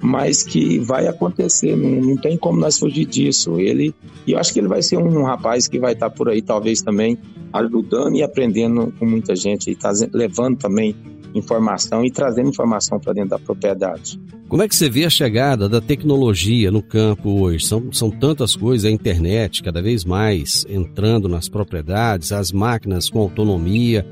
mas 0.00 0.44
que 0.44 0.78
vai 0.78 1.08
acontecer, 1.08 1.74
não, 1.74 2.00
não 2.00 2.16
tem 2.16 2.36
como 2.36 2.60
nós 2.60 2.78
fugir 2.78 3.04
disso. 3.04 3.58
Ele, 3.58 3.92
e 4.26 4.32
eu 4.32 4.38
acho 4.38 4.52
que 4.52 4.60
ele 4.60 4.68
vai 4.68 4.80
ser 4.80 4.96
um 4.96 5.24
rapaz 5.24 5.66
que 5.66 5.78
vai 5.80 5.94
estar 5.94 6.10
por 6.10 6.28
aí, 6.28 6.40
talvez 6.40 6.82
também, 6.82 7.18
ajudando 7.52 8.14
e 8.14 8.22
aprendendo 8.22 8.92
com 8.96 9.06
muita 9.06 9.34
gente, 9.34 9.70
e 9.70 9.74
tá 9.74 9.90
levando 10.12 10.58
também 10.58 10.94
informação 11.34 12.04
e 12.04 12.10
trazendo 12.10 12.48
informação 12.48 12.98
para 12.98 13.12
dentro 13.12 13.30
da 13.30 13.38
propriedade. 13.38 14.20
Como 14.48 14.62
é 14.62 14.68
que 14.68 14.76
você 14.76 14.88
vê 14.88 15.04
a 15.04 15.10
chegada 15.10 15.68
da 15.68 15.80
tecnologia 15.80 16.70
no 16.70 16.82
campo 16.82 17.40
hoje? 17.40 17.66
São, 17.66 17.92
são 17.92 18.10
tantas 18.10 18.54
coisas, 18.54 18.84
a 18.84 18.90
internet 18.90 19.62
cada 19.62 19.82
vez 19.82 20.04
mais 20.04 20.64
entrando 20.68 21.28
nas 21.28 21.48
propriedades, 21.48 22.30
as 22.30 22.52
máquinas 22.52 23.10
com 23.10 23.18
autonomia. 23.18 24.06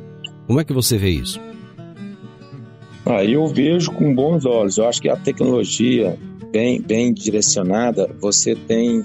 Como 0.46 0.60
é 0.60 0.64
que 0.64 0.72
você 0.72 0.98
vê 0.98 1.10
isso? 1.10 1.40
Ah, 3.04 3.24
eu 3.24 3.46
vejo 3.46 3.92
com 3.92 4.14
bons 4.14 4.44
olhos. 4.44 4.78
Eu 4.78 4.88
acho 4.88 5.00
que 5.00 5.08
a 5.08 5.16
tecnologia 5.16 6.18
bem, 6.52 6.80
bem 6.80 7.12
direcionada, 7.12 8.10
você 8.20 8.54
tem, 8.54 9.04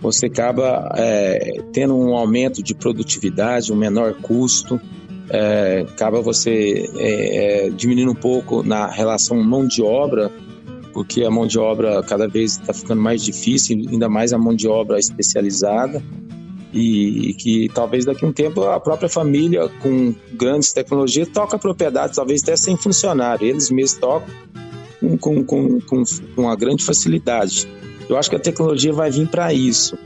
você 0.00 0.26
acaba 0.26 0.92
é, 0.96 1.60
tendo 1.72 1.96
um 1.96 2.14
aumento 2.14 2.62
de 2.62 2.74
produtividade, 2.74 3.72
um 3.72 3.76
menor 3.76 4.14
custo, 4.14 4.80
é, 5.30 5.84
acaba 5.88 6.20
você 6.20 6.88
é, 6.96 7.66
é 7.66 7.70
diminuindo 7.70 8.12
um 8.12 8.14
pouco 8.14 8.62
na 8.62 8.86
relação 8.86 9.42
mão 9.42 9.66
de 9.66 9.82
obra, 9.82 10.30
porque 10.92 11.24
a 11.24 11.30
mão 11.30 11.46
de 11.46 11.58
obra 11.58 12.02
cada 12.02 12.26
vez 12.26 12.52
está 12.52 12.72
ficando 12.72 13.00
mais 13.00 13.22
difícil, 13.22 13.76
ainda 13.90 14.08
mais 14.08 14.32
a 14.32 14.38
mão 14.38 14.54
de 14.54 14.68
obra 14.68 14.98
especializada 14.98 16.02
e, 16.72 17.34
que 17.34 17.68
talvez 17.74 18.04
daqui 18.04 18.24
a 18.24 18.28
um 18.28 18.32
tempo 18.32 18.62
a 18.64 18.78
própria 18.78 19.08
família 19.08 19.68
com 19.80 20.14
grandes 20.34 20.72
tecnologias 20.72 21.28
toca 21.28 21.56
a 21.56 21.58
propriedade, 21.58 22.14
talvez 22.14 22.42
até 22.42 22.56
sem 22.56 22.76
funcionário, 22.76 23.46
eles 23.46 23.70
mesmos 23.70 23.98
tocam 23.98 24.28
com, 25.20 25.44
com, 25.44 25.80
com, 25.80 26.02
com 26.34 26.42
uma 26.42 26.56
grande 26.56 26.84
facilidade. 26.84 27.68
Eu 28.08 28.16
acho 28.16 28.30
que 28.30 28.36
a 28.36 28.40
tecnologia 28.40 28.92
vai 28.92 29.10
vir 29.10 29.28
para 29.28 29.52
isso. 29.52 29.98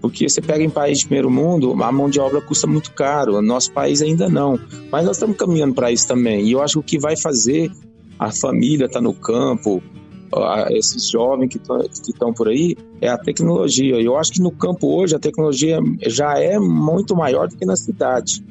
Porque 0.00 0.28
você 0.28 0.40
pega 0.40 0.62
em 0.62 0.70
país 0.70 1.00
de 1.00 1.06
primeiro 1.06 1.30
mundo, 1.30 1.72
a 1.82 1.90
mão 1.90 2.08
de 2.08 2.20
obra 2.20 2.40
custa 2.40 2.66
muito 2.66 2.92
caro. 2.92 3.32
No 3.32 3.42
nosso 3.42 3.72
país 3.72 4.00
ainda 4.00 4.28
não. 4.28 4.58
Mas 4.90 5.04
nós 5.04 5.16
estamos 5.16 5.36
caminhando 5.36 5.74
para 5.74 5.90
isso 5.90 6.06
também. 6.06 6.44
E 6.46 6.52
eu 6.52 6.62
acho 6.62 6.74
que 6.74 6.78
o 6.78 6.82
que 6.82 6.98
vai 6.98 7.16
fazer 7.16 7.70
a 8.18 8.32
família 8.32 8.86
estar 8.86 8.98
tá 8.98 9.02
no 9.02 9.14
campo, 9.14 9.82
esses 10.70 11.08
jovens 11.08 11.48
que 11.48 11.60
estão 12.10 12.32
por 12.32 12.48
aí, 12.48 12.76
é 13.00 13.08
a 13.08 13.18
tecnologia. 13.18 14.00
Eu 14.00 14.16
acho 14.16 14.32
que 14.32 14.40
no 14.40 14.50
campo 14.50 14.86
hoje 14.86 15.16
a 15.16 15.18
tecnologia 15.18 15.78
já 16.06 16.38
é 16.38 16.58
muito 16.58 17.16
maior 17.16 17.48
do 17.48 17.56
que 17.56 17.64
na 17.64 17.76
cidade. 17.76 18.44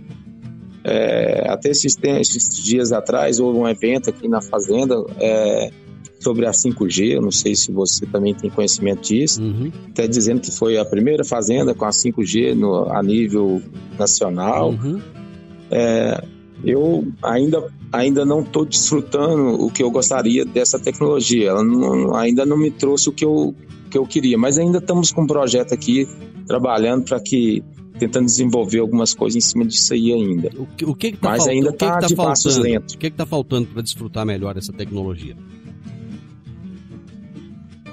É, 0.84 1.50
até 1.50 1.70
esses, 1.70 1.98
esses, 2.02 2.64
dias 2.64 2.94
atrás 2.94 3.40
houve 3.40 3.60
um 3.60 3.68
evento 3.68 4.10
aqui 4.10 4.28
na 4.28 4.42
fazenda 4.42 4.96
é, 5.20 5.70
sobre 6.20 6.46
a 6.46 6.52
5G. 6.52 7.16
Eu 7.16 7.22
não 7.22 7.32
sei 7.32 7.56
se 7.56 7.72
você 7.72 8.06
também 8.06 8.34
tem 8.34 8.50
conhecimento 8.50 9.02
disso. 9.02 9.42
Uhum. 9.42 9.72
Até 9.90 10.08
dizendo 10.08 10.42
que 10.42 10.52
foi 10.52 10.78
a 10.78 10.86
primeira 10.86 11.24
fazenda 11.24 11.74
com 11.74 11.86
a 11.86 11.90
5G 11.90 12.54
no, 12.54 12.92
a 12.92 13.02
nível 13.02 13.62
nacional. 13.98 14.72
Uhum. 14.72 15.00
É, 15.70 16.24
eu 16.64 17.08
ainda, 17.24 17.68
ainda 17.92 18.26
não 18.26 18.42
estou 18.42 18.66
desfrutando 18.66 19.64
o 19.64 19.72
que 19.72 19.84
eu 19.84 19.92
gostaria 19.92 20.44
dessa 20.44 20.80
tecnologia. 20.80 21.50
Ela 21.50 21.64
não, 21.64 22.16
ainda 22.16 22.46
não 22.46 22.58
me 22.58 22.72
trouxe 22.72 23.10
o 23.10 23.12
que 23.12 23.26
eu, 23.26 23.54
que 23.90 23.98
eu 23.98 24.06
queria, 24.06 24.38
mas 24.38 24.58
ainda 24.58 24.80
estamos 24.80 25.12
com 25.12 25.24
um 25.24 25.28
projeto 25.28 25.74
aqui 25.74 26.08
trabalhando 26.48 27.04
para 27.04 27.20
que 27.20 27.64
tentando 27.98 28.26
desenvolver 28.26 28.80
algumas 28.80 29.14
coisas 29.14 29.44
em 29.44 29.48
cima 29.48 29.66
disso 29.66 29.94
aí 29.94 30.14
ainda. 30.14 30.50
O 30.56 30.66
que, 30.68 30.86
o 30.86 30.96
que, 30.96 31.12
que 31.12 31.18
tá 31.18 31.30
Mas 31.30 31.48
ainda 31.48 31.70
está 31.70 32.00
tá 32.00 32.08
de 32.08 32.16
faltando? 32.16 32.30
passos 32.30 32.58
lentos. 32.58 32.96
O 32.96 32.98
que 32.98 33.08
está 33.08 33.26
faltando 33.26 33.68
para 33.68 33.82
desfrutar 33.82 34.26
melhor 34.26 34.56
essa 34.56 34.72
tecnologia? 34.72 35.36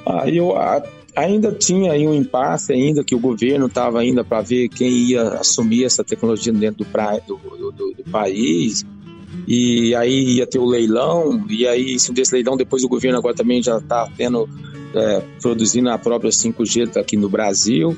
Ah, 0.06 0.28
eu 0.28 0.56
a, 0.56 0.82
ainda 1.16 1.52
tinha 1.52 1.92
aí 1.92 2.06
um 2.06 2.14
impasse 2.14 2.72
ainda 2.72 3.04
que 3.04 3.14
o 3.14 3.20
governo 3.20 3.66
estava 3.66 4.00
ainda 4.00 4.24
para 4.24 4.40
ver 4.40 4.68
quem 4.68 4.90
ia 4.90 5.22
assumir 5.34 5.84
essa 5.84 6.02
tecnologia 6.02 6.52
dentro 6.52 6.84
do, 6.84 6.90
pra, 6.90 7.18
do, 7.18 7.36
do, 7.36 7.92
do, 7.92 8.04
país. 8.10 8.84
E 9.46 9.94
aí 9.94 10.36
ia 10.36 10.46
ter 10.46 10.58
o 10.58 10.64
leilão, 10.64 11.44
e 11.48 11.66
aí 11.66 11.96
desse 12.12 12.34
leilão 12.34 12.56
depois 12.56 12.84
o 12.84 12.88
governo 12.88 13.18
agora 13.18 13.34
também 13.34 13.62
já 13.62 13.78
está 13.78 14.08
tendo, 14.16 14.48
é, 14.94 15.22
produzindo 15.40 15.90
a 15.90 15.98
própria 15.98 16.30
5G 16.30 16.96
aqui 16.96 17.16
no 17.16 17.28
Brasil. 17.28 17.96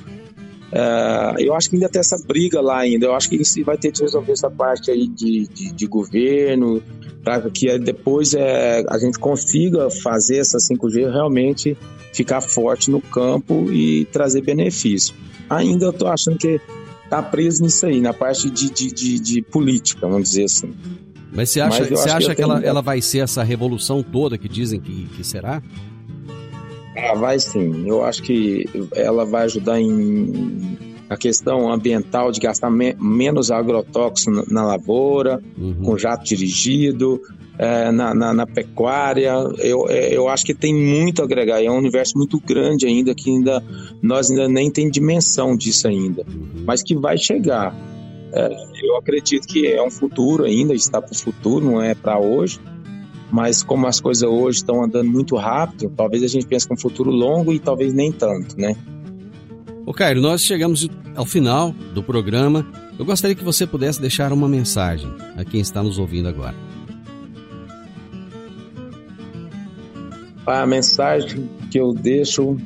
É, 0.72 1.34
eu 1.38 1.54
acho 1.54 1.70
que 1.70 1.76
ainda 1.76 1.88
tem 1.88 2.00
essa 2.00 2.18
briga 2.26 2.60
lá 2.60 2.78
ainda. 2.78 3.06
Eu 3.06 3.14
acho 3.14 3.28
que 3.28 3.62
vai 3.62 3.76
ter 3.76 3.92
que 3.92 4.02
resolver 4.02 4.32
essa 4.32 4.50
parte 4.50 4.90
aí 4.90 5.06
de, 5.06 5.46
de, 5.46 5.72
de 5.72 5.86
governo, 5.86 6.82
para 7.26 7.50
que 7.50 7.76
depois 7.80 8.34
é, 8.34 8.84
a 8.88 8.98
gente 8.98 9.18
consiga 9.18 9.90
fazer 9.90 10.36
essa 10.36 10.58
5G 10.58 11.10
realmente 11.10 11.76
ficar 12.12 12.40
forte 12.40 12.88
no 12.88 13.00
campo 13.00 13.66
e 13.72 14.04
trazer 14.12 14.42
benefício. 14.42 15.12
Ainda 15.50 15.86
eu 15.86 15.92
tô 15.92 16.06
achando 16.06 16.38
que 16.38 16.60
tá 17.10 17.20
preso 17.20 17.64
nisso 17.64 17.84
aí, 17.84 18.00
na 18.00 18.14
parte 18.14 18.48
de, 18.48 18.70
de, 18.70 18.92
de, 18.92 19.18
de 19.18 19.42
política, 19.42 20.06
vamos 20.06 20.28
dizer 20.28 20.44
assim. 20.44 20.72
Mas 21.32 21.50
você 21.50 21.60
acha, 21.60 21.80
Mas 21.80 21.90
você 21.90 22.10
acha 22.10 22.28
que, 22.28 22.36
que 22.36 22.42
ela, 22.42 22.64
ela 22.64 22.80
vai 22.80 23.02
ser 23.02 23.18
essa 23.18 23.42
revolução 23.42 24.04
toda 24.04 24.38
que 24.38 24.48
dizem 24.48 24.78
que, 24.78 25.08
que 25.16 25.26
será? 25.26 25.60
Ah, 26.96 27.14
vai 27.16 27.40
sim. 27.40 27.88
Eu 27.88 28.04
acho 28.04 28.22
que 28.22 28.66
ela 28.94 29.26
vai 29.26 29.42
ajudar 29.46 29.80
em 29.80 30.78
a 31.08 31.16
questão 31.16 31.72
ambiental 31.72 32.32
de 32.32 32.40
gastar 32.40 32.70
me 32.70 32.94
menos 32.98 33.50
agrotóxico 33.50 34.44
na, 34.52 34.64
lavoura, 34.64 35.40
uhum. 35.56 35.82
com 35.84 35.98
jato 35.98 36.24
dirigido, 36.24 37.20
é, 37.58 37.90
na, 37.90 38.14
na, 38.14 38.34
na, 38.34 38.46
pecuária. 38.46 39.32
Eu, 39.58 39.88
é, 39.88 40.14
eu 40.14 40.28
acho 40.28 40.44
que 40.44 40.54
tem 40.54 40.74
muito 40.74 41.22
a 41.22 41.24
agregar. 41.24 41.62
É 41.62 41.70
um 41.70 41.78
universo 41.78 42.18
muito 42.18 42.40
grande 42.40 42.86
ainda 42.86 43.14
que 43.14 43.30
ainda 43.30 43.62
nós 44.02 44.30
ainda 44.30 44.48
nem 44.48 44.70
tem 44.70 44.90
dimensão 44.90 45.56
disso 45.56 45.86
ainda, 45.86 46.22
uhum. 46.22 46.64
mas 46.66 46.82
que 46.82 46.94
vai 46.94 47.16
chegar. 47.16 47.74
É, 48.32 48.48
eu 48.82 48.96
acredito 48.96 49.46
que 49.46 49.66
é 49.66 49.82
um 49.82 49.90
futuro 49.90 50.44
ainda, 50.44 50.74
está 50.74 51.00
para 51.00 51.12
o 51.12 51.16
futuro, 51.16 51.64
não 51.64 51.82
é 51.82 51.94
para 51.94 52.18
hoje 52.18 52.60
mas 53.30 53.62
como 53.62 53.86
as 53.86 54.00
coisas 54.00 54.22
hoje 54.22 54.58
estão 54.58 54.84
andando 54.84 55.10
muito 55.10 55.36
rápido, 55.36 55.92
talvez 55.96 56.22
a 56.22 56.28
gente 56.28 56.46
pense 56.46 56.66
que 56.66 56.72
é 56.72 56.74
um 56.74 56.78
futuro 56.78 57.10
longo 57.10 57.52
e 57.52 57.58
talvez 57.58 57.92
nem 57.92 58.12
tanto, 58.12 58.58
né? 58.58 58.76
Ô 59.86 59.94
Cairo, 59.94 60.20
nós 60.20 60.42
chegamos 60.42 60.88
ao 61.14 61.24
final 61.24 61.70
do 61.94 62.02
programa. 62.02 62.66
Eu 62.98 63.04
gostaria 63.04 63.36
que 63.36 63.44
você 63.44 63.64
pudesse 63.64 64.00
deixar 64.00 64.32
uma 64.32 64.48
mensagem 64.48 65.08
a 65.36 65.44
quem 65.44 65.60
está 65.60 65.80
nos 65.80 65.96
ouvindo 65.96 66.28
agora. 66.28 66.56
A 70.44 70.66
mensagem 70.66 71.48
que 71.70 71.78
eu 71.78 71.92
deixo 71.92 72.56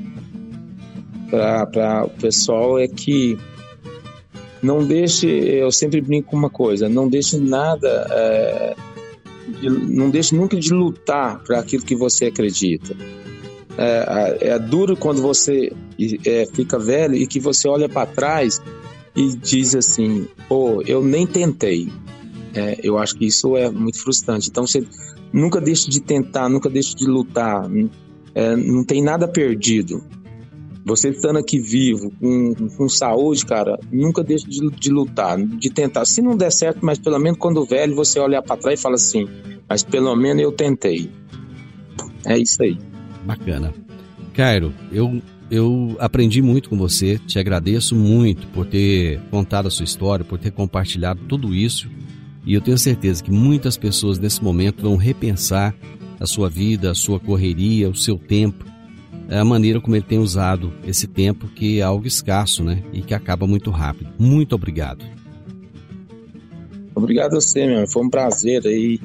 para 1.31 2.07
o 2.07 2.09
pessoal 2.09 2.79
é 2.79 2.89
que 2.89 3.39
não 4.63 4.83
deixe, 4.87 5.27
eu 5.29 5.71
sempre 5.71 6.01
brinco 6.01 6.31
com 6.31 6.37
uma 6.39 6.51
coisa, 6.51 6.89
não 6.89 7.07
deixe 7.07 7.39
nada 7.39 8.07
é, 8.11 8.75
não 9.63 10.09
deixe 10.09 10.35
nunca 10.35 10.59
de 10.59 10.73
lutar 10.73 11.39
para 11.41 11.59
aquilo 11.59 11.85
que 11.85 11.95
você 11.95 12.27
acredita. 12.27 12.97
É, 13.79 14.39
é, 14.49 14.59
duro 14.59 14.97
quando 14.97 15.23
você 15.23 15.73
é, 16.27 16.47
fica 16.53 16.79
velho 16.79 17.15
e 17.15 17.27
que 17.27 17.41
você 17.41 17.69
olha 17.69 17.89
para 17.89 18.07
trás 18.07 18.61
e 19.17 19.37
diz 19.37 19.75
assim: 19.75 20.27
pô, 20.49 20.83
eu 20.83 21.03
nem 21.03 21.27
tentei. 21.27 21.89
É, 22.55 22.79
eu 22.83 22.99
acho 22.99 23.17
que 23.17 23.27
isso 23.27 23.57
é 23.57 23.71
muito 23.71 23.99
frustrante. 24.03 24.49
Então 24.49 24.67
você 24.67 24.85
nunca 25.33 25.61
deixe 25.61 25.89
de 25.89 26.01
tentar, 26.01 26.49
nunca 26.49 26.69
deixe 26.69 26.95
de 26.95 27.07
lutar. 27.07 27.69
É, 28.35 28.57
não 28.57 28.85
tem 28.85 29.03
nada 29.03 29.29
perdido. 29.29 30.03
Você 30.85 31.11
estando 31.11 31.39
aqui 31.39 31.61
vivo, 31.61 32.11
com, 32.19 32.55
com 32.77 32.89
saúde, 32.89 33.45
cara, 33.45 33.79
nunca 33.93 34.25
deixe 34.25 34.47
de, 34.49 34.67
de, 34.71 34.91
lutar, 34.91 35.39
de 35.39 35.71
tentar. 35.71 36.05
Se 36.07 36.23
não 36.23 36.37
der 36.37 36.51
certo, 36.51 36.79
mas 36.83 36.99
pelo 36.99 37.19
menos 37.19 37.39
quando 37.39 37.65
velho, 37.67 37.95
você 37.95 38.19
olhar 38.19 38.43
para 38.43 38.57
trás 38.57 38.81
e 38.81 38.83
fala 38.83 38.95
assim: 38.95 39.27
mas 39.69 39.85
pelo 39.85 40.15
menos 40.17 40.43
eu 40.43 40.51
tentei. 40.51 41.11
É 42.27 42.37
isso 42.39 42.63
aí. 42.63 42.77
Bacana. 43.25 43.73
Cairo, 44.33 44.73
eu, 44.93 45.21
eu 45.51 45.97
aprendi 45.99 46.41
muito 46.41 46.69
com 46.69 46.77
você, 46.77 47.19
te 47.19 47.39
agradeço 47.39 47.95
muito 47.95 48.47
por 48.49 48.67
ter 48.67 49.21
contado 49.31 49.67
a 49.67 49.71
sua 49.71 49.85
história, 49.85 50.25
por 50.25 50.39
ter 50.39 50.51
compartilhado 50.51 51.21
tudo 51.29 51.55
isso. 51.55 51.89
E 52.47 52.55
eu 52.55 52.61
tenho 52.61 52.79
certeza 52.79 53.23
que 53.23 53.31
muitas 53.31 53.77
pessoas 53.77 54.19
nesse 54.19 54.43
momento 54.43 54.83
vão 54.83 54.97
repensar 54.97 55.75
a 56.19 56.27
sua 56.27 56.49
vida, 56.49 56.91
a 56.91 56.95
sua 56.95 57.21
correria, 57.21 57.89
o 57.89 57.95
seu 57.95 58.17
tempo 58.17 58.71
é 59.31 59.39
a 59.39 59.45
maneira 59.45 59.81
como 59.81 59.95
ele 59.95 60.05
tem 60.05 60.19
usado 60.19 60.73
esse 60.85 61.07
tempo, 61.07 61.47
que 61.47 61.79
é 61.79 61.83
algo 61.83 62.05
escasso, 62.05 62.65
né? 62.65 62.83
E 62.93 63.01
que 63.01 63.15
acaba 63.15 63.47
muito 63.47 63.71
rápido. 63.71 64.11
Muito 64.19 64.57
obrigado. 64.57 65.05
Obrigado 66.97 67.37
a 67.37 67.41
você, 67.41 67.65
meu. 67.65 67.87
Foi 67.87 68.05
um 68.05 68.11
prazer 68.11 68.67
aí 68.67 68.99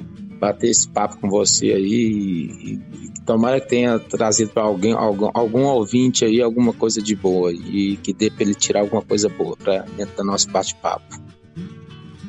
bater 0.46 0.70
esse 0.70 0.88
papo 0.88 1.18
com 1.20 1.30
você 1.30 1.72
aí. 1.72 1.84
E, 1.84 2.74
e 2.74 3.22
tomara 3.26 3.60
que 3.60 3.70
tenha 3.70 3.98
trazido 4.00 4.52
para 4.52 4.64
alguém, 4.64 4.94
algum, 4.94 5.30
algum 5.34 5.64
ouvinte 5.64 6.24
aí 6.24 6.42
alguma 6.42 6.74
coisa 6.74 7.02
de 7.02 7.16
boa 7.16 7.52
e 7.52 7.98
que 7.98 8.14
dê 8.14 8.30
para 8.30 8.44
ele 8.44 8.54
tirar 8.54 8.82
alguma 8.82 9.02
coisa 9.02 9.28
boa 9.30 9.58
para 9.58 9.86
dentro 9.98 10.16
do 10.16 10.24
nosso 10.24 10.50
bate-papo. 10.50 11.24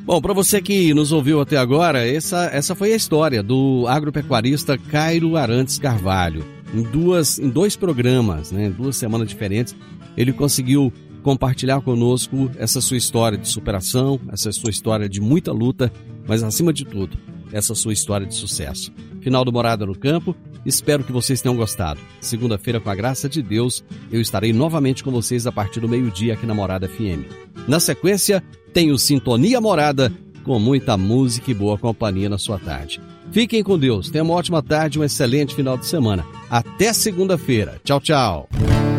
Bom, 0.05 0.21
para 0.21 0.33
você 0.33 0.63
que 0.63 0.95
nos 0.95 1.11
ouviu 1.11 1.41
até 1.41 1.57
agora, 1.57 2.07
essa, 2.07 2.47
essa 2.53 2.75
foi 2.75 2.93
a 2.93 2.97
história 2.97 3.43
do 3.43 3.87
agropecuarista 3.89 4.79
Cairo 4.79 5.37
Arantes 5.37 5.79
Carvalho 5.79 6.45
em 6.73 6.83
duas, 6.83 7.39
em 7.39 7.49
dois 7.49 7.77
programas, 7.77 8.53
né, 8.53 8.67
em 8.67 8.71
duas 8.71 8.97
semanas 8.97 9.29
diferentes, 9.29 9.75
ele 10.17 10.33
conseguiu 10.33 10.93
compartilhar 11.23 11.81
conosco 11.81 12.51
essa 12.57 12.81
sua 12.81 12.97
história 12.97 13.37
de 13.37 13.49
superação, 13.49 14.21
essa 14.33 14.53
sua 14.53 14.71
história 14.71 15.09
de 15.09 15.21
muita 15.21 15.53
luta, 15.53 15.93
mas 16.27 16.43
acima 16.43 16.73
de 16.73 16.85
tudo, 16.85 17.19
essa 17.57 17.75
sua 17.75 17.93
história 17.93 18.27
de 18.27 18.35
sucesso. 18.35 18.93
Final 19.21 19.45
do 19.45 19.53
Morada 19.53 19.87
no 19.87 19.99
Campo, 19.99 20.37
espero 20.65 21.03
que 21.03 21.13
vocês 21.13 21.41
tenham 21.41 21.57
gostado. 21.57 22.01
Segunda-feira, 22.21 22.79
com 22.79 22.91
a 22.91 22.95
graça 22.95 23.29
de 23.29 23.43
Deus, 23.43 23.83
eu 24.11 24.21
estarei 24.21 24.53
novamente 24.53 25.03
com 25.03 25.11
vocês 25.11 25.47
a 25.47 25.53
partir 25.53 25.81
do 25.81 25.89
meio-dia 25.89 26.35
aqui 26.35 26.47
na 26.47 26.55
Morada 26.55 26.89
FM. 26.89 27.25
Na 27.67 27.81
sequência, 27.81 28.43
tenho 28.73 28.99
Sintonia 28.99 29.61
Morada, 29.61 30.13
com 30.45 30.59
muita 30.59 30.97
música 30.97 31.51
e 31.51 31.55
boa 31.55 31.77
companhia 31.79 32.29
na 32.29 32.39
sua 32.39 32.59
tarde. 32.59 33.01
Fiquem 33.33 33.63
com 33.63 33.79
Deus, 33.79 34.11
tenham 34.11 34.27
uma 34.27 34.35
ótima 34.35 34.63
tarde, 34.63 34.99
um 34.99 35.05
excelente 35.05 35.55
final 35.55 35.77
de 35.77 35.87
semana. 35.87 36.25
Até 36.49 36.93
segunda-feira. 36.93 37.81
Tchau, 37.83 38.01
tchau. 38.01 38.49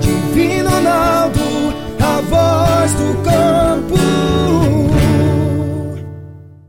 Divino 0.02 0.70
Ronaldo, 0.70 1.40
a 2.00 2.22
voz 2.22 2.94
do 2.94 3.24
campo. 3.24 3.57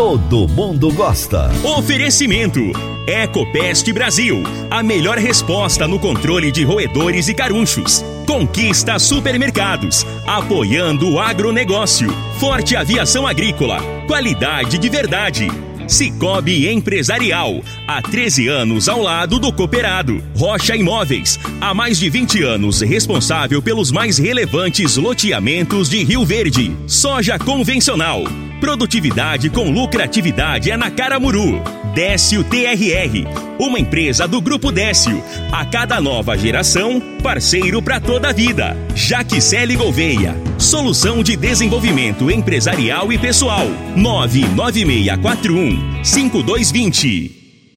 todo 0.00 0.48
mundo 0.48 0.90
gosta. 0.90 1.50
Oferecimento: 1.62 2.58
Ecopest 3.06 3.92
Brasil. 3.92 4.42
A 4.70 4.82
melhor 4.82 5.18
resposta 5.18 5.86
no 5.86 5.98
controle 5.98 6.50
de 6.50 6.64
roedores 6.64 7.28
e 7.28 7.34
carunchos. 7.34 8.02
Conquista 8.26 8.98
Supermercados. 8.98 10.06
Apoiando 10.26 11.06
o 11.06 11.20
agronegócio. 11.20 12.10
Forte 12.38 12.74
Aviação 12.76 13.26
Agrícola. 13.26 13.78
Qualidade 14.06 14.78
de 14.78 14.88
verdade. 14.88 15.48
Cicobi 15.86 16.68
Empresarial, 16.68 17.60
há 17.86 18.00
13 18.00 18.48
anos 18.48 18.88
ao 18.88 19.02
lado 19.02 19.38
do 19.38 19.52
cooperado. 19.52 20.22
Rocha 20.34 20.76
Imóveis, 20.76 21.38
há 21.60 21.74
mais 21.74 21.98
de 21.98 22.08
20 22.08 22.42
anos 22.42 22.80
responsável 22.80 23.60
pelos 23.60 23.92
mais 23.92 24.16
relevantes 24.16 24.96
loteamentos 24.96 25.90
de 25.90 26.02
Rio 26.04 26.24
Verde. 26.24 26.74
Soja 26.86 27.38
convencional. 27.38 28.22
Produtividade 28.60 29.48
com 29.48 29.70
lucratividade 29.70 30.70
é 30.70 30.76
na 30.76 30.90
Caramuru. 30.90 31.62
Décio 31.94 32.44
TRR, 32.44 33.26
uma 33.58 33.80
empresa 33.80 34.28
do 34.28 34.38
Grupo 34.38 34.70
Décio. 34.70 35.22
A 35.50 35.64
cada 35.64 35.98
nova 35.98 36.36
geração, 36.36 37.00
parceiro 37.22 37.80
para 37.80 37.98
toda 37.98 38.28
a 38.28 38.32
vida. 38.32 38.76
Jaquicele 38.94 39.76
Gouveia, 39.76 40.36
solução 40.58 41.22
de 41.22 41.36
desenvolvimento 41.36 42.30
empresarial 42.30 43.10
e 43.10 43.18
pessoal. 43.18 43.66
99641 43.96 46.04
5220. 46.04 47.39